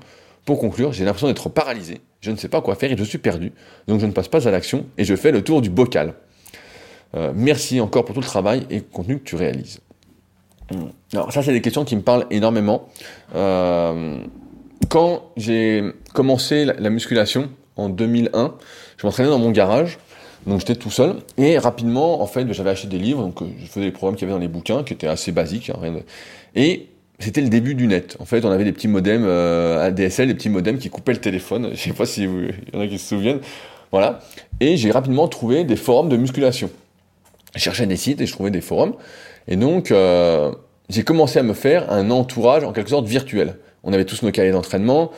[0.48, 3.18] Pour conclure, j'ai l'impression d'être paralysé, je ne sais pas quoi faire et je suis
[3.18, 3.52] perdu,
[3.86, 6.14] donc je ne passe pas à l'action et je fais le tour du bocal.
[7.14, 9.80] Euh, merci encore pour tout le travail et le contenu que tu réalises.
[10.72, 10.86] Hmm.
[11.12, 12.88] Alors ça, c'est des questions qui me parlent énormément.
[13.34, 14.22] Euh,
[14.88, 15.84] quand j'ai
[16.14, 18.54] commencé la, musculation en 2001,
[18.96, 19.98] je m'entraînais dans mon garage,
[20.46, 23.84] donc j'étais tout seul, et rapidement, en fait, j'avais acheté des livres, donc je faisais
[23.84, 25.92] les programmes qu'il y avait dans les bouquins, qui étaient assez basiques, hein,
[26.54, 28.16] et c'était le début du net.
[28.20, 31.20] En fait, on avait des petits modems euh, ADSL, des petits modems qui coupaient le
[31.20, 31.70] téléphone.
[31.74, 33.40] Je sais pas si y en a qui se souviennent.
[33.90, 34.20] Voilà.
[34.60, 36.70] Et j'ai rapidement trouvé des forums de musculation.
[37.54, 38.94] Je cherchais des sites et je trouvais des forums.
[39.46, 40.52] Et donc, euh,
[40.90, 43.56] j'ai commencé à me faire un entourage en quelque sorte virtuel.
[43.82, 45.10] On avait tous nos cahiers d'entraînement.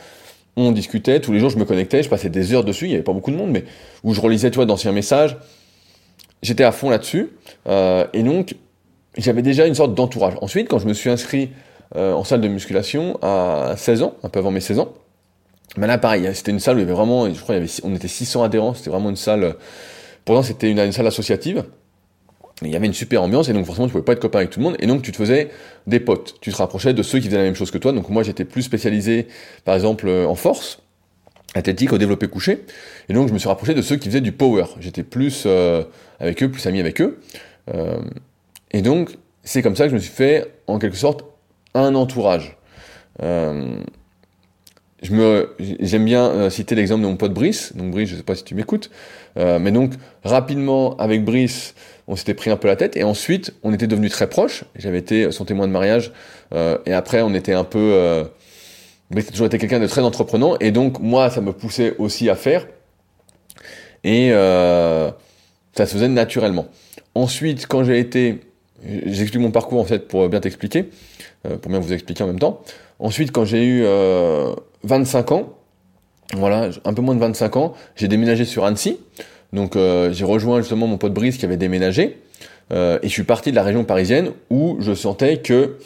[0.55, 2.95] On discutait, tous les jours je me connectais, je passais des heures dessus, il n'y
[2.95, 3.63] avait pas beaucoup de monde, mais
[4.03, 5.37] où je relisais, toi, d'anciens messages.
[6.41, 7.29] J'étais à fond là-dessus.
[7.67, 8.55] Euh, et donc,
[9.17, 10.33] j'avais déjà une sorte d'entourage.
[10.41, 11.51] Ensuite, quand je me suis inscrit
[11.95, 14.93] euh, en salle de musculation à 16 ans, un peu avant mes 16 ans,
[15.77, 18.07] ben là pareil, c'était une salle où il y avait vraiment, je crois, on était
[18.07, 19.55] 600 adhérents, c'était vraiment une salle,
[20.25, 21.65] pourtant c'était une, salle associative,
[22.61, 24.51] il y avait une super ambiance et donc forcément tu pouvais pas être copain avec
[24.51, 25.49] tout le monde et donc tu te faisais
[25.87, 26.35] des potes.
[26.41, 27.91] Tu te rapprochais de ceux qui faisaient la même chose que toi.
[27.91, 29.27] Donc moi j'étais plus spécialisé
[29.65, 30.79] par exemple en force,
[31.55, 32.63] athlétique, au développé couché
[33.09, 34.65] et donc je me suis rapproché de ceux qui faisaient du power.
[34.79, 35.83] J'étais plus euh,
[36.19, 37.19] avec eux, plus ami avec eux.
[37.73, 37.99] Euh,
[38.71, 41.25] et donc c'est comme ça que je me suis fait en quelque sorte
[41.73, 42.57] un entourage.
[43.21, 43.79] Euh,
[45.01, 47.75] j'aime bien citer l'exemple de mon pote Brice.
[47.75, 48.91] Donc Brice, je sais pas si tu m'écoutes,
[49.35, 51.73] mais donc rapidement avec Brice,
[52.11, 54.65] on s'était pris un peu la tête et ensuite on était devenus très proches.
[54.75, 56.11] J'avais été son témoin de mariage
[56.53, 58.25] euh, et après on était un peu, euh,
[59.11, 62.35] mais toujours été quelqu'un de très entreprenant et donc moi ça me poussait aussi à
[62.35, 62.67] faire
[64.03, 65.09] et euh,
[65.73, 66.67] ça se faisait naturellement.
[67.15, 68.41] Ensuite quand j'ai été,
[68.85, 70.89] j'explique mon parcours en fait pour bien t'expliquer,
[71.45, 72.61] euh, pour bien vous expliquer en même temps.
[72.99, 73.85] Ensuite quand j'ai eu
[74.83, 75.53] 25 ans,
[76.35, 78.97] voilà, un peu moins de 25 ans, j'ai déménagé sur Annecy.
[79.53, 82.17] Donc euh, j'ai rejoint justement mon pote Brice qui avait déménagé
[82.71, 85.77] euh, et je suis parti de la région parisienne où je sentais que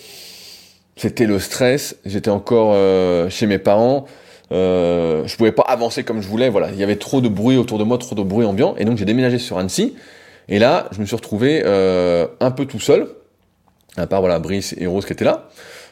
[0.96, 1.98] c'était le stress.
[2.06, 4.06] J'étais encore euh, chez mes parents.
[4.52, 6.50] Euh, je pouvais pas avancer comme je voulais.
[6.50, 8.76] Voilà, il y avait trop de bruit autour de moi, trop de bruit ambiant.
[8.78, 9.96] Et donc j'ai déménagé sur Annecy.
[10.48, 13.08] Et là, je me suis retrouvé euh, un peu tout seul,
[13.98, 15.50] à part voilà Brice et Rose qui étaient là.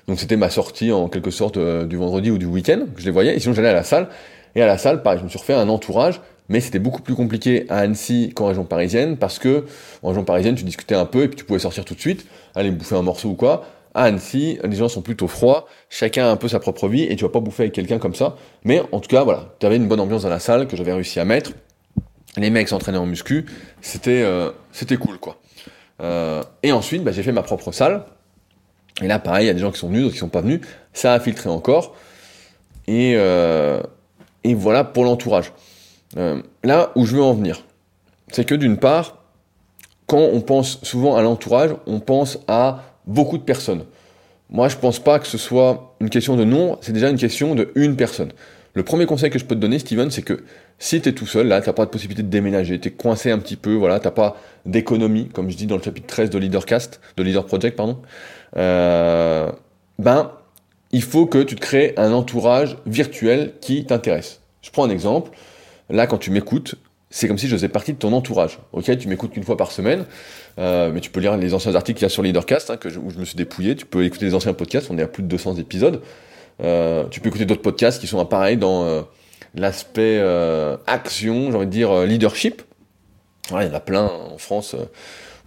[0.07, 3.11] Donc c'était ma sortie en quelque sorte du vendredi ou du week-end que je les
[3.11, 3.35] voyais.
[3.35, 4.09] Et sinon j'allais à la salle.
[4.55, 7.15] Et à la salle, pareil, je me suis refait un entourage mais c'était beaucoup plus
[7.15, 9.65] compliqué à Annecy qu'en région parisienne, parce que
[10.01, 12.25] en région parisienne, tu discutais un peu et puis tu pouvais sortir tout de suite,
[12.55, 13.65] aller bouffer un morceau ou quoi.
[13.95, 17.15] À Annecy, les gens sont plutôt froids, chacun a un peu sa propre vie et
[17.15, 18.35] tu vas pas bouffer avec quelqu'un comme ça.
[18.63, 20.93] Mais en tout cas, voilà, tu avais une bonne ambiance dans la salle que j'avais
[20.93, 21.51] réussi à mettre.
[22.37, 23.45] Les mecs s'entraînaient en muscu,
[23.81, 24.51] c'était euh,
[24.99, 25.39] cool quoi.
[26.01, 28.05] Euh, et ensuite, bah, j'ai fait ma propre salle.
[29.01, 30.41] Et là, pareil, il y a des gens qui sont venus, d'autres qui sont pas
[30.41, 30.61] venus.
[30.93, 31.95] Ça a filtré encore.
[32.87, 33.81] Et, euh,
[34.43, 35.53] voilà pour l'entourage.
[36.63, 37.63] Là où je veux en venir,
[38.31, 39.23] c'est que d'une part,
[40.05, 43.85] quand on pense souvent à l'entourage, on pense à beaucoup de personnes.
[44.49, 47.55] Moi, je pense pas que ce soit une question de nombre, c'est déjà une question
[47.55, 48.31] de une personne.
[48.75, 50.43] Le premier conseil que je peux te donner, Steven, c'est que
[50.79, 52.91] si tu es tout seul, là, tu n'as pas de possibilité de déménager, tu es
[52.91, 56.31] coincé un petit peu, voilà, tu pas d'économie, comme je dis dans le chapitre 13
[56.31, 57.99] de Leadercast, de Leader Project, pardon,
[58.57, 59.51] euh,
[59.99, 60.31] ben,
[60.91, 64.41] il faut que tu te crées un entourage virtuel qui t'intéresse.
[64.61, 65.31] Je prends un exemple.
[65.89, 66.75] Là, quand tu m'écoutes,
[67.11, 68.57] c'est comme si je faisais partie de ton entourage.
[68.71, 70.05] Ok, tu m'écoutes qu'une fois par semaine,
[70.57, 73.11] euh, mais tu peux lire les anciens articles qu'il y a sur Leadercast, hein, où
[73.11, 73.75] je me suis dépouillé.
[73.75, 76.01] Tu peux écouter les anciens podcasts, on est à plus de 200 épisodes.
[76.61, 79.01] Euh, tu peux écouter d'autres podcasts qui sont pareil dans euh,
[79.55, 80.21] l'aspect
[80.87, 82.61] action, j'ai envie de dire leadership.
[83.51, 84.75] il y en a plein en France,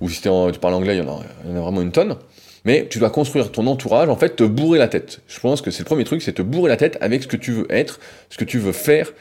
[0.00, 0.28] ou si tu
[0.60, 2.16] parles anglais, il y, en a, y en a vraiment une tonne.
[2.64, 5.20] Mais tu dois construire ton entourage, en fait, te bourrer la tête.
[5.28, 7.36] Je pense que c'est le premier truc, c'est te bourrer la tête avec ce que
[7.36, 9.12] tu veux être, ce que tu veux faire,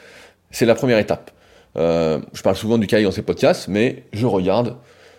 [0.50, 1.30] c'est la première étape.
[1.76, 4.76] Euh, je parle souvent du kayak dans ces podcasts, mais je regarde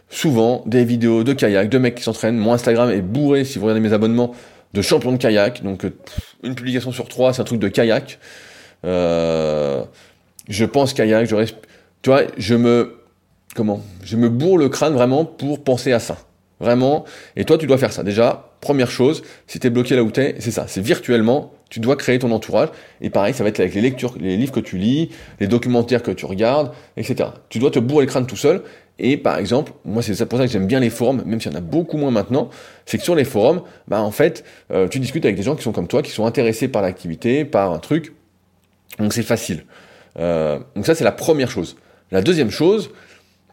[0.10, 2.38] souvent des vidéos de kayak, de mecs qui s'entraînent.
[2.38, 4.34] Mon Instagram est bourré, si vous regardez mes abonnements,
[4.74, 5.64] de champions de kayak.
[5.64, 5.96] Donc euh,
[6.44, 8.20] une publication sur trois, c'est un truc de kayak.
[8.86, 9.84] Euh,
[10.50, 11.36] je pense kayak, je
[12.02, 12.98] tu vois, je me
[13.56, 16.18] comment, je me bourre le crâne vraiment pour penser à ça.
[16.60, 17.06] Vraiment.
[17.36, 18.02] Et toi, tu dois faire ça.
[18.04, 20.66] Déjà, première chose, si t'es bloqué là où t'es, c'est ça.
[20.68, 22.70] C'est virtuellement, tu dois créer ton entourage.
[23.02, 26.02] Et pareil, ça va être avec les lectures, les livres que tu lis, les documentaires
[26.02, 27.30] que tu regardes, etc.
[27.50, 28.64] Tu dois te bourrer le crâne tout seul.
[29.00, 31.56] Et par exemple, moi c'est pour ça que j'aime bien les forums, même s'il y
[31.56, 32.50] en a beaucoup moins maintenant,
[32.86, 35.64] c'est que sur les forums, bah en fait, euh, tu discutes avec des gens qui
[35.64, 38.14] sont comme toi, qui sont intéressés par l'activité, par un truc.
[38.98, 39.66] Donc c'est facile.
[40.18, 41.78] Euh, donc ça c'est la première chose.
[42.12, 42.90] La deuxième chose,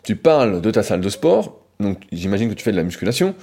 [0.03, 3.35] tu parles de ta salle de sport, donc j'imagine que tu fais de la musculation,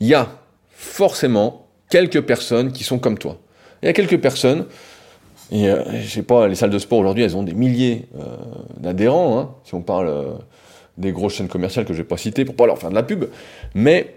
[0.00, 0.28] il y a
[0.70, 3.38] forcément quelques personnes qui sont comme toi.
[3.82, 4.66] Il y a quelques personnes,
[5.52, 8.36] et euh, je sais pas, les salles de sport aujourd'hui, elles ont des milliers euh,
[8.78, 10.38] d'adhérents, hein, si on parle
[10.98, 13.02] des grosses chaînes commerciales que je vais pas citer pour pas leur faire de la
[13.02, 13.26] pub,
[13.74, 14.16] mais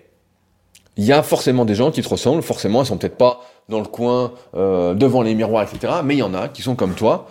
[0.98, 3.80] il y a forcément des gens qui te ressemblent, forcément, elles sont peut-être pas dans
[3.80, 7.28] le coin, devant les miroirs, etc., mais il y en a qui sont comme toi,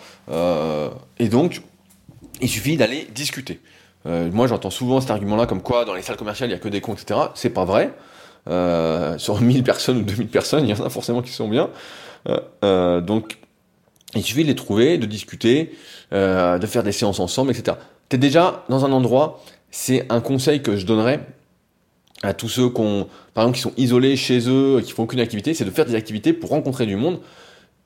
[1.18, 1.62] et donc,
[2.40, 3.61] il suffit d'aller discuter.
[4.07, 6.59] Euh, moi, j'entends souvent cet argument-là, comme quoi dans les salles commerciales, il y a
[6.59, 7.20] que des cons, etc.
[7.35, 7.92] C'est pas vrai.
[8.48, 11.70] Euh, sur 1000 personnes ou 2000 personnes, il y en a forcément qui sont bien.
[12.28, 13.38] Euh, euh, donc,
[14.14, 15.74] il suffit de les trouver, de discuter,
[16.12, 17.76] euh, de faire des séances ensemble, etc.
[18.12, 21.20] T'es déjà dans un endroit, c'est un conseil que je donnerais
[22.22, 22.83] à tous ceux qui
[23.33, 25.94] par exemple, qui sont isolés chez eux, qui font aucune activité, c'est de faire des
[25.94, 27.20] activités pour rencontrer du monde.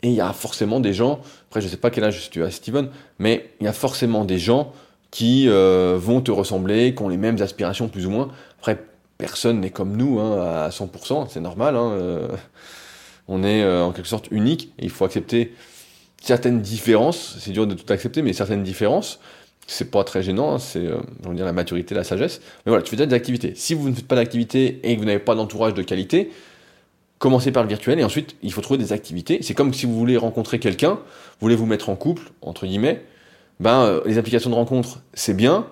[0.02, 2.50] Et il y a forcément des gens, après je sais pas quel âge tu as
[2.50, 2.88] Steven,
[3.20, 4.72] mais il y a forcément des gens
[5.12, 8.28] qui euh, vont te ressembler, qui ont les mêmes aspirations plus ou moins.
[8.58, 8.82] Après,
[9.18, 11.76] personne n'est comme nous hein, à 100%, c'est normal.
[11.76, 12.28] Hein, euh,
[13.28, 15.54] on est euh, en quelque sorte unique et il faut accepter
[16.20, 17.36] certaines différences.
[17.38, 19.20] C'est dur de tout accepter, mais certaines différences,
[19.66, 20.54] c'est pas très gênant.
[20.54, 20.98] Hein, c'est, euh,
[21.32, 22.40] dire, la maturité, la sagesse.
[22.64, 23.52] Mais voilà, tu fais déjà des activités.
[23.54, 26.30] Si vous ne faites pas d'activités et que vous n'avez pas d'entourage de qualité,
[27.18, 29.38] commencez par le virtuel et ensuite il faut trouver des activités.
[29.42, 33.02] C'est comme si vous voulez rencontrer quelqu'un, vous voulez vous mettre en couple, entre guillemets.
[33.58, 35.66] Ben, euh, les applications de rencontre, c'est bien,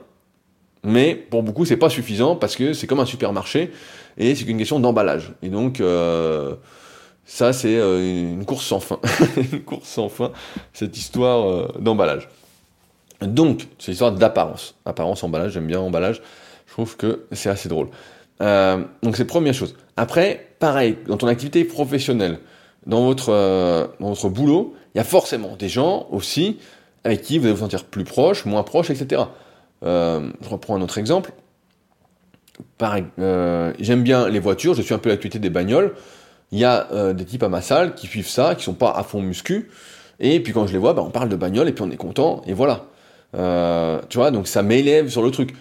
[0.84, 3.70] mais pour beaucoup, c'est pas suffisant parce que c'est comme un supermarché
[4.18, 5.32] et c'est qu'une question d'emballage.
[5.42, 6.54] Et donc, euh,
[7.24, 9.00] ça, c'est euh, une course sans fin.
[9.52, 10.30] une course sans fin,
[10.72, 12.28] cette histoire euh, d'emballage.
[13.20, 14.74] Donc, c'est l'histoire d'apparence.
[14.84, 16.22] Apparence, emballage, j'aime bien emballage.
[16.66, 17.88] Je trouve que c'est assez drôle.
[18.40, 19.76] donc, c'est première chose.
[19.96, 22.38] Après, pareil, dans ton activité professionnelle,
[22.86, 23.30] dans votre,
[24.00, 26.58] dans votre boulot, il y a forcément des gens aussi
[27.04, 29.22] avec qui vous allez vous sentir plus proche, moins proche, etc.
[29.84, 31.32] Euh, je reprends un autre exemple.
[33.18, 35.94] Euh, j'aime bien les voitures, je suis un peu l'actualité des bagnoles.
[36.52, 38.90] Il y a euh, des types à ma salle qui suivent ça, qui sont pas
[38.90, 39.70] à fond muscu.
[40.20, 41.96] Et puis quand je les vois, bah, on parle de bagnole et puis on est
[41.96, 42.86] content, et voilà.
[43.34, 45.54] Tu vois, donc ça m'élève sur le truc.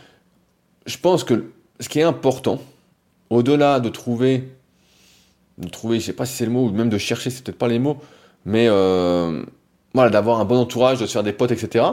[0.86, 2.59] Je pense que ce qui est important,
[3.29, 4.49] au-delà de trouver,
[5.57, 7.57] de trouver, je sais pas si c'est le mot, ou même de chercher, c'est peut-être
[7.57, 7.97] pas les mots,
[8.45, 11.83] mais voilà, d'avoir un bon entourage, de se faire des potes, etc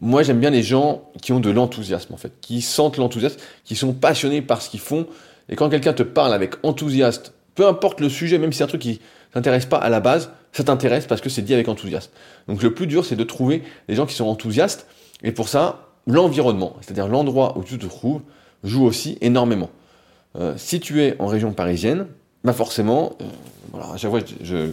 [0.00, 3.76] moi j'aime bien les gens qui ont de l'enthousiasme en fait, qui sentent l'enthousiasme, qui
[3.76, 5.06] sont passionnés par ce qu'ils font.
[5.48, 8.68] Et quand quelqu'un te parle avec enthousiasme, peu importe le sujet, même si c'est un
[8.68, 9.00] truc qui
[9.32, 12.12] t'intéresse pas à la base, ça t'intéresse parce que c'est dit avec enthousiasme.
[12.46, 14.86] Donc le plus dur c'est de trouver des gens qui sont enthousiastes.
[15.22, 18.22] Et pour ça, l'environnement, c'est-à-dire l'endroit où tu te trouves,
[18.64, 19.70] joue aussi énormément.
[20.36, 22.06] Euh, si tu es en région parisienne,
[22.44, 23.24] bah forcément, euh,
[23.72, 24.70] voilà, à chaque fois je,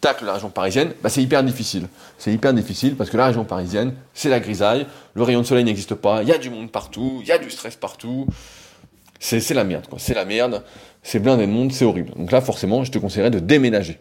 [0.00, 1.88] tacle la région parisienne, bah c'est hyper difficile.
[2.18, 5.64] C'est hyper difficile parce que la région parisienne, c'est la grisaille, le rayon de soleil
[5.64, 8.26] n'existe pas, il y a du monde partout, il y a du stress partout.
[9.20, 9.98] C'est la merde, quoi.
[9.98, 10.62] C'est la merde,
[11.02, 12.12] c'est blindé de monde, c'est horrible.
[12.16, 13.98] Donc là, forcément, je te conseillerais de déménager.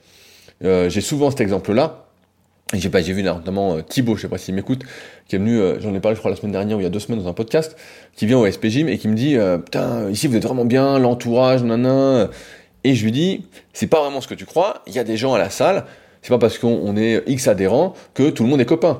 [0.63, 2.06] Euh, j'ai souvent cet exemple-là.
[2.73, 4.83] J'ai vu notamment euh, Thibaut, je sais pas s'il m'écoute,
[5.27, 6.87] qui est venu, euh, j'en ai parlé je crois la semaine dernière ou il y
[6.87, 7.77] a deux semaines dans un podcast,
[8.15, 10.99] qui vient au SP Gym et qui me dit, putain, ici vous êtes vraiment bien,
[10.99, 12.29] l'entourage, nanana,
[12.83, 15.15] et je lui dis, c'est pas vraiment ce que tu crois, il y a des
[15.15, 15.85] gens à la salle,
[16.21, 18.99] c'est pas parce qu'on est X adhérents que tout le monde est copain.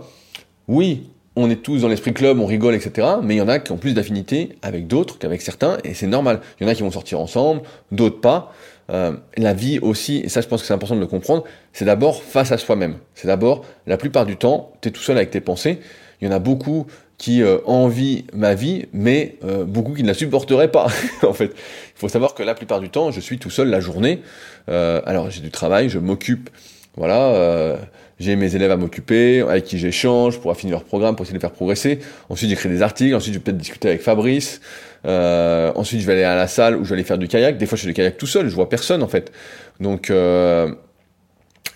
[0.70, 3.08] Oui, on est tous dans l'esprit club, on rigole, etc.
[3.22, 6.08] Mais il y en a qui ont plus d'affinité avec d'autres qu'avec certains, et c'est
[6.08, 6.42] normal.
[6.60, 8.54] Il y en a qui vont sortir ensemble, d'autres pas.
[8.90, 11.86] Euh, la vie aussi, et ça je pense que c'est important de le comprendre, c'est
[11.86, 12.96] d'abord face à soi-même.
[13.16, 15.80] C'est d'abord, la plupart du temps, tu es tout seul avec tes pensées.
[16.22, 20.08] Il y en a beaucoup qui euh, envient ma vie, mais euh, beaucoup qui ne
[20.08, 20.88] la supporteraient pas.
[21.24, 23.80] en fait, il faut savoir que la plupart du temps, je suis tout seul la
[23.80, 24.22] journée.
[24.70, 26.50] Euh, alors j'ai du travail, je m'occupe,
[26.96, 27.78] voilà,
[28.20, 31.38] j'ai mes élèves à m'occuper, avec qui j'échange pour affiner leur programme, pour essayer de
[31.38, 32.00] les faire progresser.
[32.30, 33.14] Ensuite, j'écris des articles.
[33.14, 34.62] Ensuite, je vais peut-être discuter avec Fabrice.
[35.06, 37.58] Ensuite, je vais aller à la salle où je vais aller faire du kayak.
[37.58, 39.32] Des fois, je fais du kayak tout seul, je vois personne en fait.
[39.80, 40.12] Donc,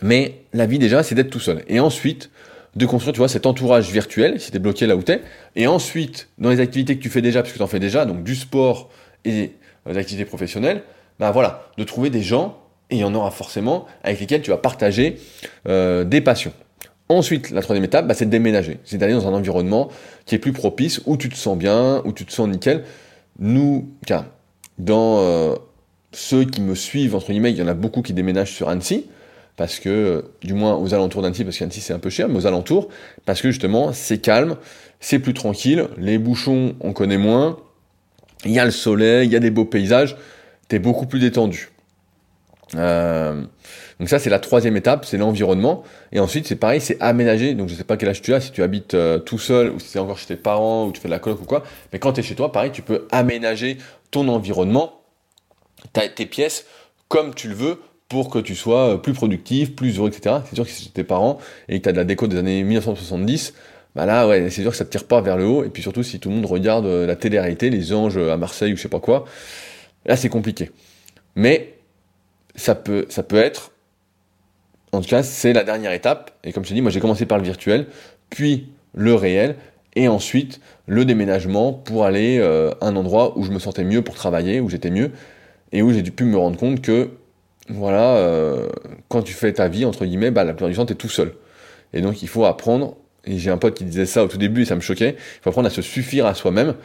[0.02, 1.64] mais la vie déjà, c'est d'être tout seul.
[1.68, 2.32] Et ensuite,
[2.76, 5.22] de construire, tu vois, cet entourage virtuel, si tu es bloqué là où tu es.
[5.56, 8.06] Et ensuite, dans les activités que tu fais déjà, parce que tu en fais déjà,
[8.06, 8.90] donc du sport
[9.26, 9.52] et
[9.86, 10.84] des activités professionnelles,
[11.20, 12.58] bah voilà, de trouver des gens,
[12.90, 15.18] et il y en aura forcément, avec lesquels tu vas partager
[15.68, 16.54] euh, des passions.
[17.10, 18.80] Ensuite, la troisième étape, bah, c'est de déménager.
[18.86, 19.90] C'est d'aller dans un environnement
[20.26, 22.84] qui est plus propice, où tu te sens bien, où tu te sens nickel.
[23.42, 24.26] Nous, car
[24.78, 25.56] dans euh,
[26.14, 29.08] ceux qui me suivent, entre guillemets, il y en a beaucoup qui déménagent sur Annecy
[29.58, 32.48] parce que, du moins aux alentours d'Annecy, parce qu'Annecy c'est un peu cher, mais aux
[32.48, 32.88] alentours,
[33.26, 34.56] parce que justement c'est calme,
[35.00, 37.58] c'est plus tranquille, les bouchons on connaît moins,
[38.46, 40.18] il y a le soleil, il y a des beaux paysages,
[40.68, 41.70] t'es beaucoup plus détendu.
[42.76, 43.44] Euh,
[44.02, 47.70] donc ça c'est la troisième étape, c'est l'environnement, et ensuite c'est pareil, c'est aménager, donc
[47.70, 49.90] je sais pas quel âge tu as, si tu habites euh, tout seul, ou si
[49.90, 51.62] c'est encore chez tes parents, ou tu fais de la coloc ou quoi,
[51.94, 53.78] mais quand tu es chez toi, pareil, tu peux aménager
[54.10, 55.04] ton environnement,
[55.94, 56.66] tes pièces,
[57.10, 60.38] comme tu le veux, pour que tu sois euh, plus productif, plus heureux, etc.
[60.50, 61.38] C'est sûr que si tes parents
[61.70, 63.54] et que tu de la déco des années 1970,
[63.96, 65.64] bah là, ouais, c'est sûr que ça tire pas vers le haut.
[65.64, 68.74] Et puis surtout, si tout le monde regarde euh, la télé-réalité, les anges à Marseille
[68.74, 69.26] ou je sais pas quoi,
[70.08, 70.72] là, c'est compliqué.
[71.36, 71.76] Mais
[72.56, 73.72] ça peut, ça peut être,
[74.92, 76.32] en tout cas, c'est la dernière étape.
[76.44, 77.88] Et comme je te dis, moi, j'ai commencé par le virtuel,
[78.30, 79.56] puis le réel,
[79.96, 84.02] et ensuite le déménagement pour aller euh, à un endroit où je me sentais mieux
[84.02, 85.12] pour travailler, où j'étais mieux,
[85.72, 87.12] et où j'ai pu me rendre compte que
[87.70, 88.70] voilà, euh,
[89.08, 91.10] quand tu fais ta vie, entre guillemets, bah, la plupart du temps, tu es tout
[91.10, 91.34] seul.
[91.94, 94.64] Et donc, il faut apprendre, et j'ai un pote qui disait ça au tout début,
[94.64, 96.76] et ça me choquait, il faut apprendre à se suffire à soi-même.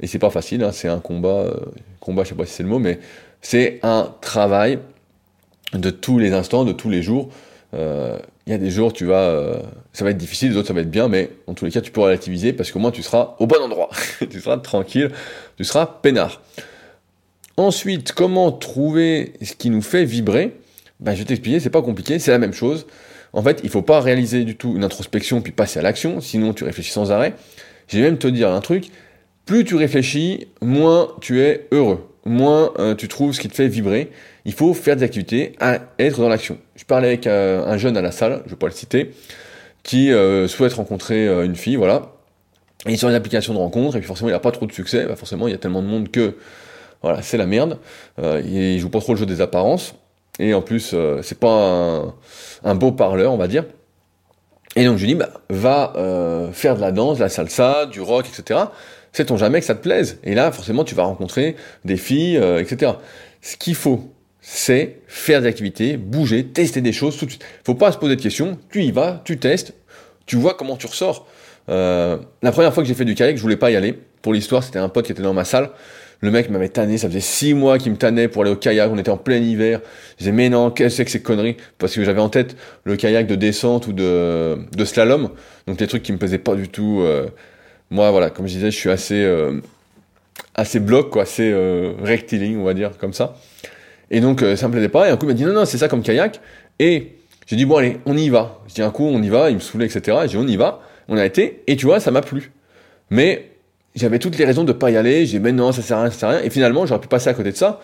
[0.00, 1.54] Et c'est pas facile, hein, c'est un combat, euh,
[2.00, 2.98] combat, je sais pas si c'est le mot, mais
[3.40, 4.78] c'est un travail
[5.72, 7.30] de tous les instants, de tous les jours.
[7.76, 9.60] Euh, il y a des jours, tu vas,
[9.92, 11.80] ça va être difficile, les autres, ça va être bien, mais en tous les cas,
[11.80, 13.90] tu peux relativiser parce qu'au moins, tu seras au bon endroit.
[14.30, 15.10] tu seras tranquille,
[15.56, 16.40] tu seras peinard.
[17.56, 20.54] Ensuite, comment trouver ce qui nous fait vibrer?
[21.00, 22.86] Ben, Je vais t'expliquer, c'est pas compliqué, c'est la même chose.
[23.32, 26.52] En fait, il faut pas réaliser du tout une introspection puis passer à l'action, sinon
[26.52, 27.34] tu réfléchis sans arrêt.
[27.88, 28.90] Je vais même te dire un truc,
[29.44, 33.68] plus tu réfléchis, moins tu es heureux, moins euh, tu trouves ce qui te fait
[33.68, 34.10] vibrer.
[34.44, 36.58] Il faut faire des activités, à être dans l'action.
[36.76, 39.12] Je parlais avec euh, un jeune à la salle, je vais pas le citer,
[39.82, 42.12] qui euh, souhaite rencontrer une fille, voilà.
[42.86, 44.72] Et il est une application de rencontre, et puis forcément il n'a pas trop de
[44.72, 46.36] succès, bah, forcément il y a tellement de monde que
[47.02, 47.78] voilà, c'est la merde.
[48.18, 49.94] il joue pas trop le jeu des apparences.
[50.38, 52.14] Et en plus, c'est pas
[52.64, 53.64] un, beau parleur, on va dire.
[54.74, 55.92] Et donc je lui dis, bah, va
[56.52, 58.66] faire de la danse, de la salsa, du rock, etc
[59.16, 60.18] sait-on jamais que ça te plaise?
[60.24, 62.92] Et là, forcément, tu vas rencontrer des filles, euh, etc.
[63.40, 64.12] Ce qu'il faut,
[64.48, 67.44] c'est faire des activités, bouger, tester des choses tout de suite.
[67.64, 69.74] Faut pas se poser de questions, tu y vas, tu testes,
[70.24, 71.26] tu vois comment tu ressors.
[71.68, 73.98] Euh, la première fois que j'ai fait du kayak, je voulais pas y aller.
[74.22, 75.70] Pour l'histoire, c'était un pote qui était dans ma salle.
[76.20, 78.88] Le mec m'avait tanné, ça faisait six mois qu'il me tannait pour aller au kayak,
[78.88, 79.80] on était en plein hiver.
[80.12, 81.56] Je disais, mais non, qu'est-ce que c'est que ces conneries?
[81.78, 85.30] Parce que j'avais en tête le kayak de descente ou de, slalom,
[85.66, 87.00] donc des trucs qui me plaisaient pas du tout.
[87.00, 87.26] Euh,
[87.90, 89.60] moi, voilà, comme je disais, je suis assez, euh,
[90.54, 93.36] assez bloc, quoi, assez euh, rectiligne, on va dire, comme ça.
[94.10, 95.08] Et donc, euh, ça me plaisait pas.
[95.08, 96.40] Et un coup, il m'a dit, non, non, c'est ça comme kayak.
[96.78, 98.60] Et j'ai dit, bon, allez, on y va.
[98.68, 99.50] Je dis, un coup, on y va.
[99.50, 100.18] Il me saoulait, etc.
[100.22, 100.80] J'ai dit, on y va.
[101.08, 101.62] On a été.
[101.66, 102.52] Et tu vois, ça m'a plu.
[103.10, 103.50] Mais
[103.94, 105.26] j'avais toutes les raisons de pas y aller.
[105.26, 106.42] J'ai dit, mais non, ça sert à rien, ça sert à rien.
[106.42, 107.80] Et finalement, j'aurais pu passer à côté de ça.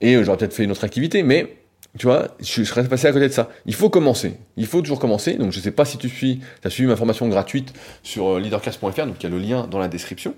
[0.00, 1.22] Et j'aurais peut-être fait une autre activité.
[1.22, 1.56] Mais
[1.98, 3.50] tu vois, je serais passé à côté de ça.
[3.66, 4.34] Il faut commencer.
[4.56, 5.34] Il faut toujours commencer.
[5.34, 7.72] Donc, je sais pas si tu suis, as suivi ma formation gratuite
[8.02, 10.34] sur euh, leadercast.fr, donc il y a le lien dans la description.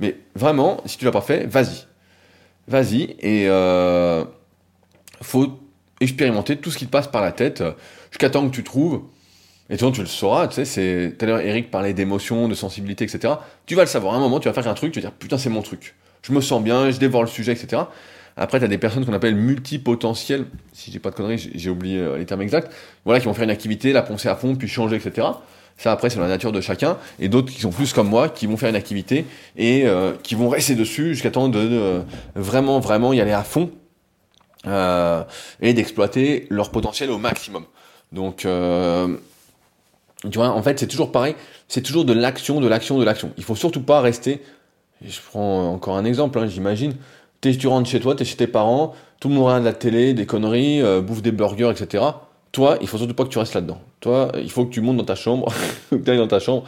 [0.00, 1.86] Mais vraiment, si tu l'as pas fait, vas-y.
[2.66, 4.24] Vas-y et euh,
[5.24, 5.58] faut
[6.00, 7.72] expérimenter tout ce qui te passe par la tête euh,
[8.10, 9.02] jusqu'à temps que tu trouves.
[9.70, 12.54] Et toi, tu le sauras, tu sais, c'est, tout à l'heure, Eric parlait d'émotion, de
[12.54, 13.34] sensibilité, etc.
[13.64, 14.14] Tu vas le savoir.
[14.14, 15.94] À un moment, tu vas faire un truc, tu vas dire, putain, c'est mon truc.
[16.22, 17.82] Je me sens bien, je dévore le sujet, etc.
[18.36, 21.98] Après, tu as des personnes qu'on appelle multipotentielles, si j'ai pas de conneries, j'ai oublié
[21.98, 22.70] euh, les termes exacts,
[23.06, 25.28] voilà, qui vont faire une activité, la poncer à fond, puis changer, etc.
[25.78, 26.98] Ça, après, c'est la nature de chacun.
[27.18, 29.24] Et d'autres qui sont plus comme moi, qui vont faire une activité
[29.56, 32.02] et euh, qui vont rester dessus jusqu'à temps de,
[32.34, 33.70] vraiment, vraiment y aller à fond
[34.66, 37.64] et d'exploiter leur potentiel au maximum.
[38.12, 41.34] Donc, tu vois, en fait, c'est toujours pareil.
[41.68, 43.32] C'est toujours de l'action, de l'action, de l'action.
[43.36, 44.42] Il faut surtout pas rester.
[45.04, 46.94] Je prends encore un exemple, hein, j'imagine
[47.52, 50.14] tu rentres chez toi, tu es chez tes parents, tout le monde regarde la télé,
[50.14, 52.04] des conneries, euh, bouffe des burgers, etc.
[52.52, 53.80] Toi, il faut surtout pas que tu restes là-dedans.
[54.00, 55.52] Toi, il faut que tu montes dans ta chambre,
[55.90, 56.64] que tu ailles dans ta chambre,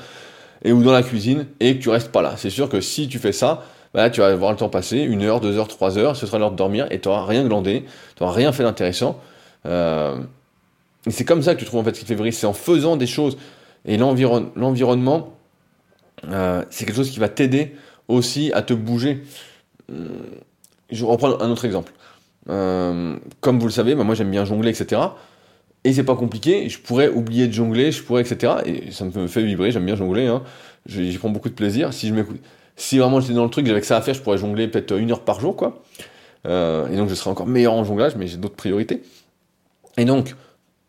[0.63, 2.35] et ou dans la cuisine, et que tu restes pas là.
[2.37, 3.65] C'est sûr que si tu fais ça,
[3.95, 6.39] bah tu vas voir le temps passer, une heure, deux heures, trois heures, ce sera
[6.39, 7.85] l'heure de dormir, et tu n'auras rien glandé,
[8.17, 9.21] tu n'auras rien fait d'intéressant.
[9.67, 10.17] Euh,
[11.07, 12.53] et c'est comme ça que tu trouves en fait ce qui te fait c'est en
[12.53, 13.37] faisant des choses.
[13.85, 15.35] Et l'environnement,
[16.29, 17.77] euh, c'est quelque chose qui va t'aider
[18.09, 19.23] aussi à te bouger
[20.91, 21.93] je reprends un autre exemple.
[22.49, 25.03] Euh, comme vous le savez, bah, moi j'aime bien jongler, etc.
[25.85, 28.55] Et c'est pas compliqué, je pourrais oublier de jongler, je pourrais, etc.
[28.65, 30.43] Et ça me fait vibrer, j'aime bien jongler, hein.
[30.87, 31.93] j'y prends beaucoup de plaisir.
[31.93, 32.41] Si je m'écoute,
[32.77, 34.97] si vraiment j'étais dans le truc, j'avais que ça à faire, je pourrais jongler peut-être
[34.97, 35.83] une heure par jour, quoi.
[36.47, 39.03] Euh, et donc je serais encore meilleur en jonglage, mais j'ai d'autres priorités.
[39.97, 40.35] Et donc,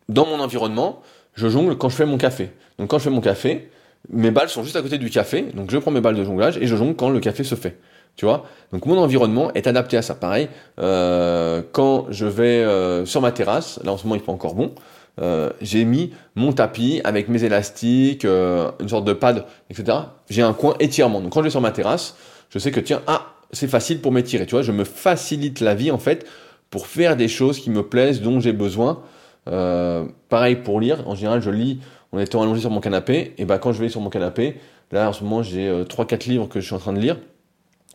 [0.08, 1.02] dans mon environnement,
[1.34, 2.50] je jongle quand je fais mon café.
[2.78, 3.70] Donc quand je fais mon café,
[4.10, 6.58] mes balles sont juste à côté du café, donc je prends mes balles de jonglage
[6.58, 7.78] et je jongle quand le café se fait.
[8.16, 8.46] Tu vois?
[8.72, 10.14] Donc mon environnement est adapté à ça.
[10.14, 10.48] Pareil,
[10.80, 14.54] euh, quand je vais euh, sur ma terrasse, là en ce moment il fait encore
[14.54, 14.74] bon,
[15.20, 19.98] euh, j'ai mis mon tapis avec mes élastiques, une sorte de pad, etc.
[20.30, 21.20] J'ai un coin étirement.
[21.20, 22.16] Donc quand je vais sur ma terrasse,
[22.50, 24.46] je sais que tiens, ah, c'est facile pour m'étirer.
[24.46, 26.26] Tu vois, je me facilite la vie en fait
[26.70, 29.02] pour faire des choses qui me plaisent, dont j'ai besoin.
[29.44, 31.06] pareil pour lire.
[31.08, 31.80] En général, je lis
[32.12, 33.34] en étant allongé sur mon canapé.
[33.38, 34.56] Et ben quand je vais sur mon canapé,
[34.92, 37.16] là en ce moment j'ai 3-4 livres que je suis en train de lire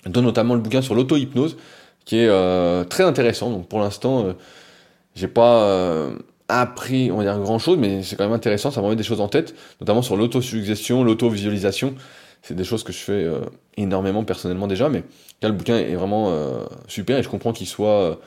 [0.06, 1.58] dont notamment le bouquin sur l'auto-hypnose,
[2.06, 3.50] qui est euh, très intéressant.
[3.50, 4.34] Donc pour l'instant, euh,
[5.16, 6.16] j'ai pas euh,
[6.48, 9.04] appris, on va dire, grand chose, mais c'est quand même intéressant, ça me remet des
[9.04, 11.96] choses en tête, notamment sur l'autosuggestion, l'auto-visualisation.
[12.42, 13.26] C'est des choses que je fais
[13.78, 15.04] énormément personnellement déjà, mais
[15.42, 16.30] le bouquin est vraiment
[16.90, 18.20] super et je comprends qu'il soit,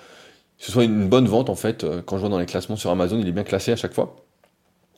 [0.56, 1.84] ce soit une bonne vente en fait.
[2.06, 4.16] Quand je vois dans les classements sur Amazon, il est bien classé à chaque fois.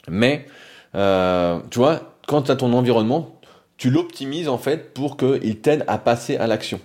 [0.09, 0.47] Mais,
[0.93, 3.41] tu vois, quand tu as ton environnement,
[3.77, 6.79] tu l'optimises en fait pour qu'il t'aide à passer à l'action.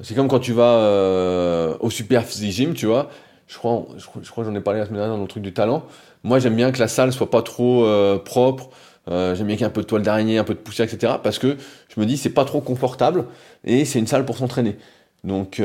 [0.00, 3.10] C'est comme quand tu vas euh, au Super Gym, tu vois.
[3.48, 5.52] Je crois, je crois, que j'en ai parlé la semaine dernière dans le truc du
[5.52, 5.84] talent.
[6.22, 8.70] Moi, j'aime bien que la salle soit pas trop euh, propre.
[9.10, 10.86] Euh, j'aime bien qu'il y ait un peu de toile d'araignée, un peu de poussière,
[10.86, 11.14] etc.
[11.22, 11.56] Parce que
[11.88, 13.24] je me dis, c'est pas trop confortable
[13.64, 14.76] et c'est une salle pour s'entraîner.
[15.24, 15.62] Donc, tu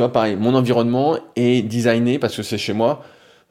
[0.00, 3.02] vois, pareil, mon environnement est designé parce que c'est chez moi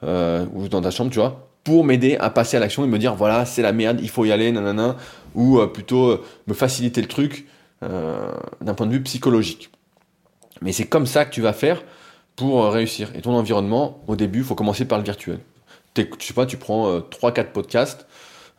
[0.04, 3.16] ou dans ta chambre, tu vois, pour m'aider à passer à l'action et me dire
[3.16, 4.96] voilà c'est la merde il faut y aller nanana
[5.34, 7.48] ou euh, plutôt euh, me faciliter le truc
[7.84, 9.72] euh, d'un point de vue psychologique
[10.62, 11.84] Mais c'est comme ça que tu vas faire
[12.36, 13.12] pour réussir.
[13.16, 15.40] Et ton environnement, au début, il faut commencer par le virtuel.
[15.98, 18.06] Je sais pas, tu prends 3-4 podcasts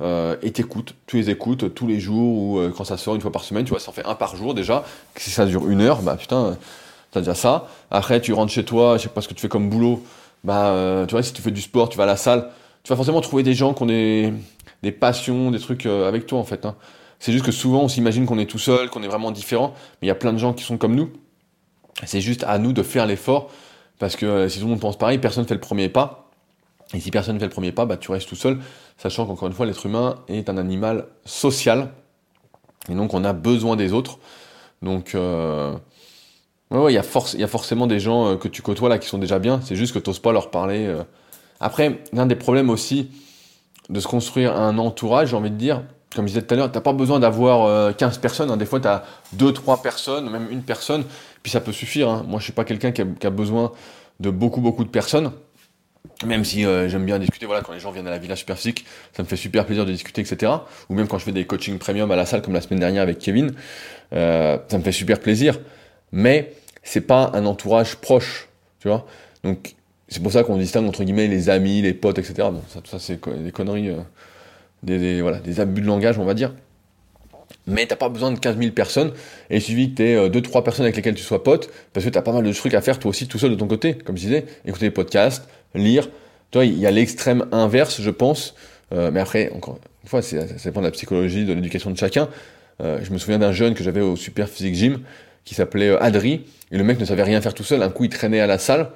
[0.02, 3.20] euh, et t'écoutes, tu les écoutes tous les jours ou euh, quand ça sort une
[3.20, 4.84] fois par semaine, tu vois, ça en fait un par jour déjà.
[5.16, 6.56] Si ça dure une heure, bah putain,
[7.12, 7.68] t'as déjà ça.
[7.90, 10.04] Après, tu rentres chez toi, je sais pas ce que tu fais comme boulot,
[10.44, 12.50] bah euh, tu vois, si tu fais du sport, tu vas à la salle,
[12.82, 14.34] tu vas forcément trouver des gens qui ont des,
[14.82, 16.66] des passions, des trucs avec toi en fait.
[16.66, 16.76] Hein.
[17.18, 20.06] C'est juste que souvent on s'imagine qu'on est tout seul, qu'on est vraiment différent, mais
[20.06, 21.10] il y a plein de gens qui sont comme nous.
[22.04, 23.50] C'est juste à nous de faire l'effort
[23.98, 26.26] parce que si tout le monde pense pareil, personne fait le premier pas.
[26.94, 28.58] Et si personne ne fait le premier pas, bah, tu restes tout seul,
[28.96, 31.90] sachant qu'encore une fois, l'être humain est un animal social.
[32.88, 34.18] Et donc, on a besoin des autres.
[34.82, 35.76] Donc, euh,
[36.70, 39.60] il y, a forcément des gens euh, que tu côtoies là qui sont déjà bien.
[39.64, 40.86] C'est juste que tu n'oses pas leur parler.
[40.86, 41.02] Euh.
[41.58, 43.10] Après, l'un des problèmes aussi
[43.88, 45.82] de se construire un entourage, j'ai envie de dire,
[46.14, 48.50] comme je disais tout à l'heure, tu n'as pas besoin d'avoir 15 personnes.
[48.50, 48.56] Hein.
[48.56, 51.04] Des fois, tu as 2, 3 personnes, même une personne,
[51.46, 52.08] puis ça peut suffire.
[52.08, 52.24] Hein.
[52.26, 53.70] Moi, je suis pas quelqu'un qui, a besoin
[54.18, 55.30] de beaucoup, beaucoup de personnes.
[56.26, 58.84] Même si euh, j'aime bien discuter, voilà, quand les gens viennent à la Villa Superphysique,
[59.16, 60.50] ça me fait super plaisir de discuter, etc.
[60.88, 63.04] Ou même quand je fais des coachings premium à la salle, comme la semaine dernière
[63.04, 63.52] avec Kevin,
[64.12, 65.60] euh, ça me fait super plaisir.
[66.10, 68.48] Mais c'est pas un entourage proche,
[68.80, 69.06] tu vois.
[69.44, 69.76] Donc
[70.08, 72.48] c'est pour ça qu'on distingue entre guillemets les amis, les potes, etc.
[72.70, 74.00] Ça, tout ça c'est des conneries, euh,
[74.82, 76.52] des, voilà, des abus de langage, on va dire.
[77.66, 79.12] Mais t'as pas besoin de 15 000 personnes,
[79.50, 82.10] et il suffit que tu aies 2-3 personnes avec lesquelles tu sois pote, parce que
[82.10, 83.94] tu as pas mal de trucs à faire toi aussi tout seul de ton côté,
[83.94, 86.08] comme je disais, écouter des podcasts, lire.
[86.50, 88.54] Tu vois, il y a l'extrême inverse, je pense.
[88.92, 92.28] Euh, mais après, encore une fois, ça dépend de la psychologie, de l'éducation de chacun.
[92.80, 95.00] Euh, je me souviens d'un jeune que j'avais au Super Physique Gym
[95.44, 96.44] qui s'appelait euh, Adri.
[96.70, 97.82] Et le mec ne savait rien faire tout seul.
[97.82, 98.90] Un coup, il traînait à la salle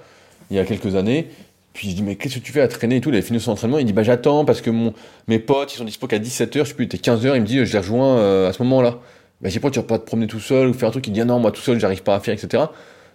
[0.50, 1.28] il y a quelques années.
[1.72, 3.10] Puis je dis, mais qu'est-ce que tu fais à traîner et tout?
[3.10, 3.78] Il avait fini son entraînement.
[3.78, 4.92] Il dit, bah j'attends parce que mon,
[5.28, 6.58] mes potes, ils sont dispo qu'à 17h.
[6.58, 7.34] Je sais plus, il était 15h.
[7.36, 8.98] Il me dit, je les rejoins à ce moment-là.
[9.40, 11.06] Bah, j'ai pas, tu vas pas te promener tout seul ou faire un truc?
[11.06, 12.64] Il dit, ah non, moi tout seul, j'arrive pas à faire, etc.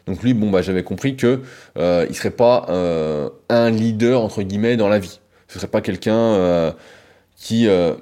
[0.08, 1.42] Donc lui, bon, bah, j'avais compris que
[1.78, 5.20] euh, il serait pas euh, un leader entre guillemets dans la vie.
[5.48, 6.72] Ce serait pas quelqu'un euh,
[7.36, 7.94] qui, euh,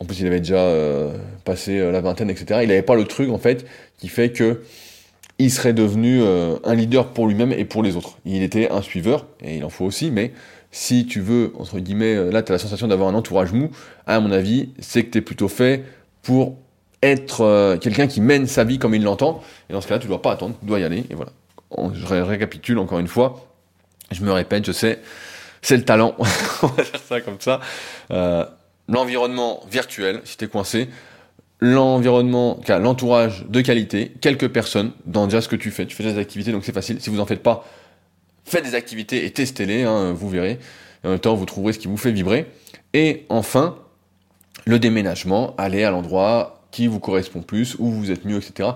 [0.00, 2.60] en plus, il avait déjà euh, passé la vingtaine, etc.
[2.62, 3.66] Il n'avait pas le truc en fait
[3.98, 4.62] qui fait que
[5.38, 8.18] il serait devenu un leader pour lui-même et pour les autres.
[8.24, 10.32] Il était un suiveur et il en faut aussi, mais
[10.70, 13.70] si tu veux entre guillemets, là, tu as la sensation d'avoir un entourage mou.
[14.06, 15.84] À mon avis, c'est que tu es plutôt fait
[16.22, 16.56] pour
[17.02, 19.42] être quelqu'un qui mène sa vie comme il l'entend.
[19.68, 21.04] Et dans ce cas-là, tu dois pas attendre, tu dois y aller.
[21.10, 21.32] Et voilà
[21.94, 23.46] je récapitule encore une fois,
[24.10, 25.00] je me répète, je sais,
[25.62, 26.14] c'est le talent,
[26.62, 27.60] on va dire ça comme ça.
[28.10, 28.44] Euh,
[28.88, 30.88] l'environnement virtuel, si t'es coincé,
[31.60, 35.86] l'environnement, l'entourage de qualité, quelques personnes dans déjà ce que tu fais.
[35.86, 37.00] Tu fais des activités, donc c'est facile.
[37.00, 37.64] Si vous en faites pas,
[38.44, 40.58] faites des activités et testez-les, hein, vous verrez.
[41.04, 42.46] en même temps, vous trouverez ce qui vous fait vibrer.
[42.92, 43.76] Et enfin,
[44.64, 48.70] le déménagement, aller à l'endroit qui vous correspond plus, où vous êtes mieux, etc.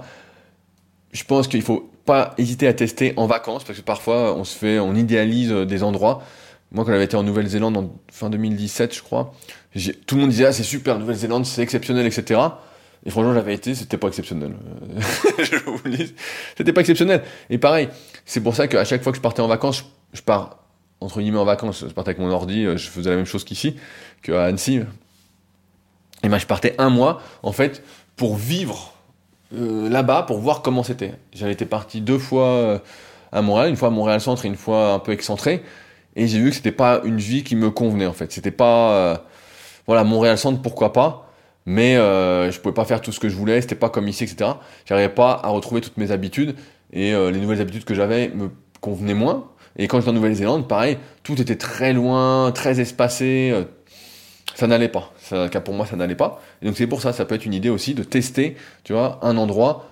[1.13, 4.57] Je pense qu'il faut pas hésiter à tester en vacances parce que parfois on se
[4.57, 6.23] fait, on idéalise euh, des endroits.
[6.73, 9.35] Moi, quand j'avais été en Nouvelle-Zélande en fin 2017, je crois,
[10.07, 12.41] tout le monde disait ah c'est super, Nouvelle-Zélande, c'est exceptionnel, etc.
[13.07, 14.55] Et franchement, j'avais été, c'était pas exceptionnel.
[15.39, 16.15] je vous le dis,
[16.57, 17.23] c'était pas exceptionnel.
[17.49, 17.89] Et pareil,
[18.27, 20.59] c'est pour ça qu'à chaque fois que je partais en vacances, je, pars
[21.01, 23.45] entre guillemets en vacances, je partais avec mon ordi, euh, je faisais la même chose
[23.45, 23.77] qu'ici,
[24.23, 24.81] qu'à Annecy.
[26.23, 27.83] Et ben, je partais un mois, en fait,
[28.17, 28.93] pour vivre
[29.55, 31.15] euh, là-bas pour voir comment c'était.
[31.33, 32.79] J'avais été parti deux fois euh,
[33.33, 35.63] à Montréal, une fois à Montréal Centre et une fois un peu excentré,
[36.15, 38.31] et j'ai vu que c'était pas une vie qui me convenait en fait.
[38.31, 39.17] C'était pas euh,
[39.87, 41.30] voilà Montréal Centre pourquoi pas,
[41.67, 44.53] mais je pouvais pas faire tout ce que je voulais, c'était pas comme ici etc.
[44.87, 46.57] J'arrivais pas à retrouver toutes mes habitudes
[46.93, 48.51] et les nouvelles habitudes que j'avais me
[48.81, 49.49] convenaient moins.
[49.77, 53.55] Et quand j'étais en Nouvelle-Zélande, pareil, tout était très loin, très espacé,
[54.55, 55.13] ça n'allait pas.
[55.19, 56.41] Ça, pour moi, ça n'allait pas.
[56.61, 59.19] Et donc c'est pour ça, ça peut être une idée aussi de tester, tu vois,
[59.23, 59.87] un endroit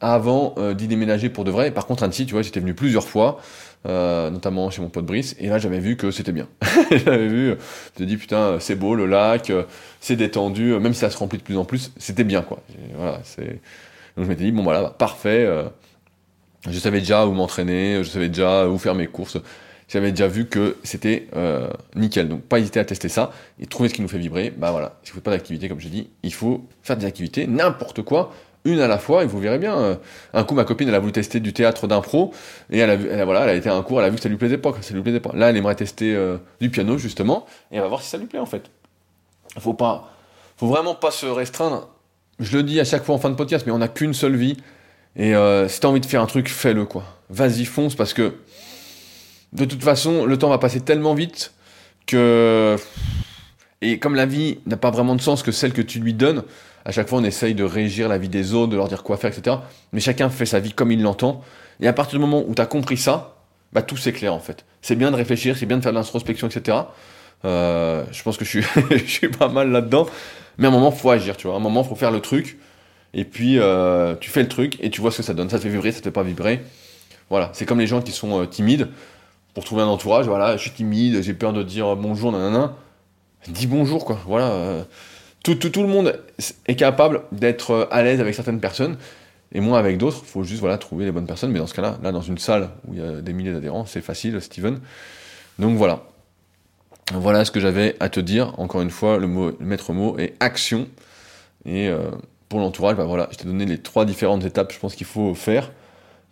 [0.00, 1.70] avant euh, d'y déménager pour de vrai.
[1.70, 3.40] par contre, Annecy, tu vois, j'étais venu plusieurs fois,
[3.86, 6.48] euh, notamment chez mon pote Brice, et là j'avais vu que c'était bien.
[6.90, 7.54] j'avais vu,
[7.96, 9.64] je me dis putain, c'est beau le lac, euh,
[10.00, 12.62] c'est détendu, même si ça se remplit de plus en plus, c'était bien quoi.
[12.94, 13.60] voilà, c'est.
[14.16, 15.48] Donc je m'étais dit bon voilà, bah, parfait.
[16.68, 19.38] je savais déjà où m'entraîner, je savais déjà où faire mes courses
[19.90, 22.28] j'avais déjà vu que c'était euh, nickel.
[22.28, 24.52] Donc pas hésiter à tester ça et trouver ce qui nous fait vibrer.
[24.56, 27.46] Bah voilà, si vous faites pas d'activité, comme je dis, il faut faire des activités,
[27.46, 28.32] n'importe quoi,
[28.64, 29.78] une à la fois, et vous verrez bien.
[29.78, 29.94] Euh,
[30.32, 32.32] un coup, ma copine, elle a voulu tester du théâtre d'impro,
[32.70, 34.16] et elle a, vu, elle voilà, elle a été à un cours, elle a vu
[34.16, 35.32] que ça lui plaisait pas, ça lui plaisait pas.
[35.34, 38.26] Là, elle aimerait tester euh, du piano, justement, et elle va voir si ça lui
[38.26, 38.70] plaît, en fait.
[39.58, 40.12] Faut pas,
[40.56, 41.88] faut vraiment pas se restreindre.
[42.38, 44.36] Je le dis à chaque fois en fin de podcast, mais on n'a qu'une seule
[44.36, 44.56] vie,
[45.16, 47.04] et euh, si t'as envie de faire un truc, fais-le, quoi.
[47.30, 48.34] Vas-y, fonce, parce que
[49.52, 51.52] de toute façon, le temps va passer tellement vite
[52.06, 52.76] que.
[53.82, 56.42] Et comme la vie n'a pas vraiment de sens que celle que tu lui donnes,
[56.84, 59.16] À chaque fois, on essaye de régir la vie des autres, de leur dire quoi
[59.16, 59.56] faire, etc.
[59.92, 61.42] Mais chacun fait sa vie comme il l'entend.
[61.80, 63.36] Et à partir du moment où tu as compris ça,
[63.72, 64.64] bah, tout s'éclaire en fait.
[64.82, 66.78] C'est bien de réfléchir, c'est bien de faire de l'introspection, etc.
[67.44, 68.62] Euh, je pense que je
[69.06, 70.06] suis, pas mal là-dedans.
[70.58, 71.56] Mais à un moment, faut agir, tu vois.
[71.56, 72.58] À un moment, faut faire le truc.
[73.14, 75.48] Et puis, euh, tu fais le truc et tu vois ce que ça donne.
[75.50, 76.62] Ça te fait vibrer, ça te fait pas vibrer.
[77.28, 77.50] Voilà.
[77.52, 78.88] C'est comme les gens qui sont euh, timides.
[79.54, 82.76] Pour trouver un entourage, voilà, je suis timide, j'ai peur de dire bonjour, nanana.
[83.48, 84.20] Dis bonjour, quoi.
[84.24, 84.84] Voilà.
[85.42, 86.20] Tout, le monde
[86.66, 88.98] est capable d'être à l'aise avec certaines personnes
[89.52, 90.20] et moi avec d'autres.
[90.22, 91.50] Il faut juste trouver les bonnes personnes.
[91.50, 93.86] Mais dans ce cas-là, là, dans une salle où il y a des milliers d'adhérents,
[93.86, 94.80] c'est facile, Steven.
[95.58, 96.04] Donc voilà.
[97.12, 98.58] Voilà ce que j'avais à te dire.
[98.58, 99.26] Encore une fois, le,
[99.60, 100.88] maître mot est action.
[101.64, 102.10] Et euh,
[102.48, 105.72] pour l'entourage, bah je t'ai donné les trois différentes étapes, je pense qu'il faut faire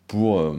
[0.06, 0.56] pour euh,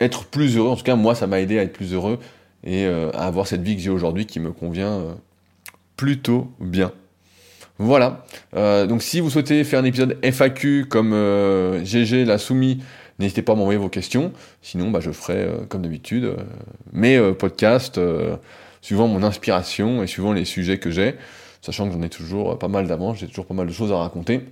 [0.00, 0.70] être plus heureux.
[0.70, 2.18] En tout cas, moi, ça m'a aidé à être plus heureux
[2.62, 5.16] et euh, à avoir cette vie que j'ai aujourd'hui qui me convient
[5.96, 6.92] plutôt bien.
[7.78, 8.24] Voilà.
[8.52, 11.12] donc si vous souhaitez faire un épisode FAQ comme
[11.84, 12.82] GG l'a soumis,
[13.18, 14.32] n'hésitez pas à m'envoyer vos questions.
[14.62, 16.36] Sinon, bah, je ferai comme d'habitude
[16.92, 18.00] mes podcasts
[18.80, 21.16] suivant mon inspiration et suivant les sujets que j'ai,
[21.62, 23.96] sachant que j'en ai toujours pas mal d'avance, j'ai toujours pas mal de choses à
[23.96, 24.42] raconter.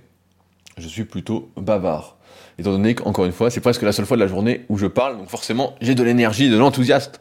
[0.77, 2.17] Je suis plutôt bavard.
[2.57, 4.87] Étant donné qu'encore une fois, c'est presque la seule fois de la journée où je
[4.87, 7.13] parle, donc forcément, j'ai de l'énergie, de l'enthousiasme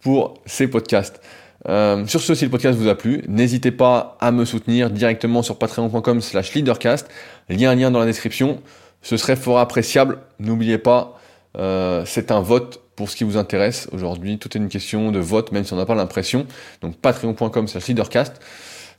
[0.00, 1.20] pour ces podcasts.
[1.68, 5.42] Euh, sur ce, si le podcast vous a plu, n'hésitez pas à me soutenir directement
[5.42, 7.08] sur patreon.com slash leadercast.
[7.50, 8.60] Un lien dans la description.
[9.02, 10.18] Ce serait fort appréciable.
[10.38, 11.18] N'oubliez pas,
[11.58, 14.38] euh, c'est un vote pour ce qui vous intéresse aujourd'hui.
[14.38, 16.46] Tout est une question de vote, même si on n'a pas l'impression.
[16.80, 18.40] Donc patreon.com slash leadercast.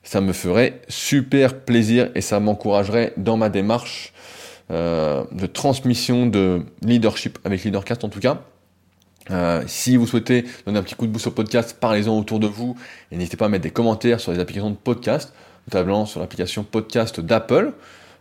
[0.03, 4.13] Ça me ferait super plaisir et ça m'encouragerait dans ma démarche
[4.71, 8.41] euh, de transmission de leadership avec Leadercast en tout cas.
[9.31, 12.47] Euh, si vous souhaitez donner un petit coup de boost au podcast, parlez-en autour de
[12.47, 12.75] vous
[13.11, 15.33] et n'hésitez pas à mettre des commentaires sur les applications de podcast,
[15.67, 17.73] notamment sur l'application podcast d'Apple.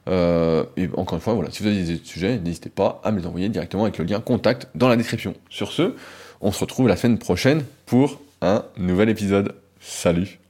[0.09, 3.21] Euh, et encore une fois, voilà, si vous avez des sujets, n'hésitez pas à me
[3.21, 5.35] les envoyer directement avec le lien contact dans la description.
[5.49, 5.95] Sur ce,
[6.41, 9.55] on se retrouve la semaine prochaine pour un nouvel épisode.
[9.81, 10.42] Salut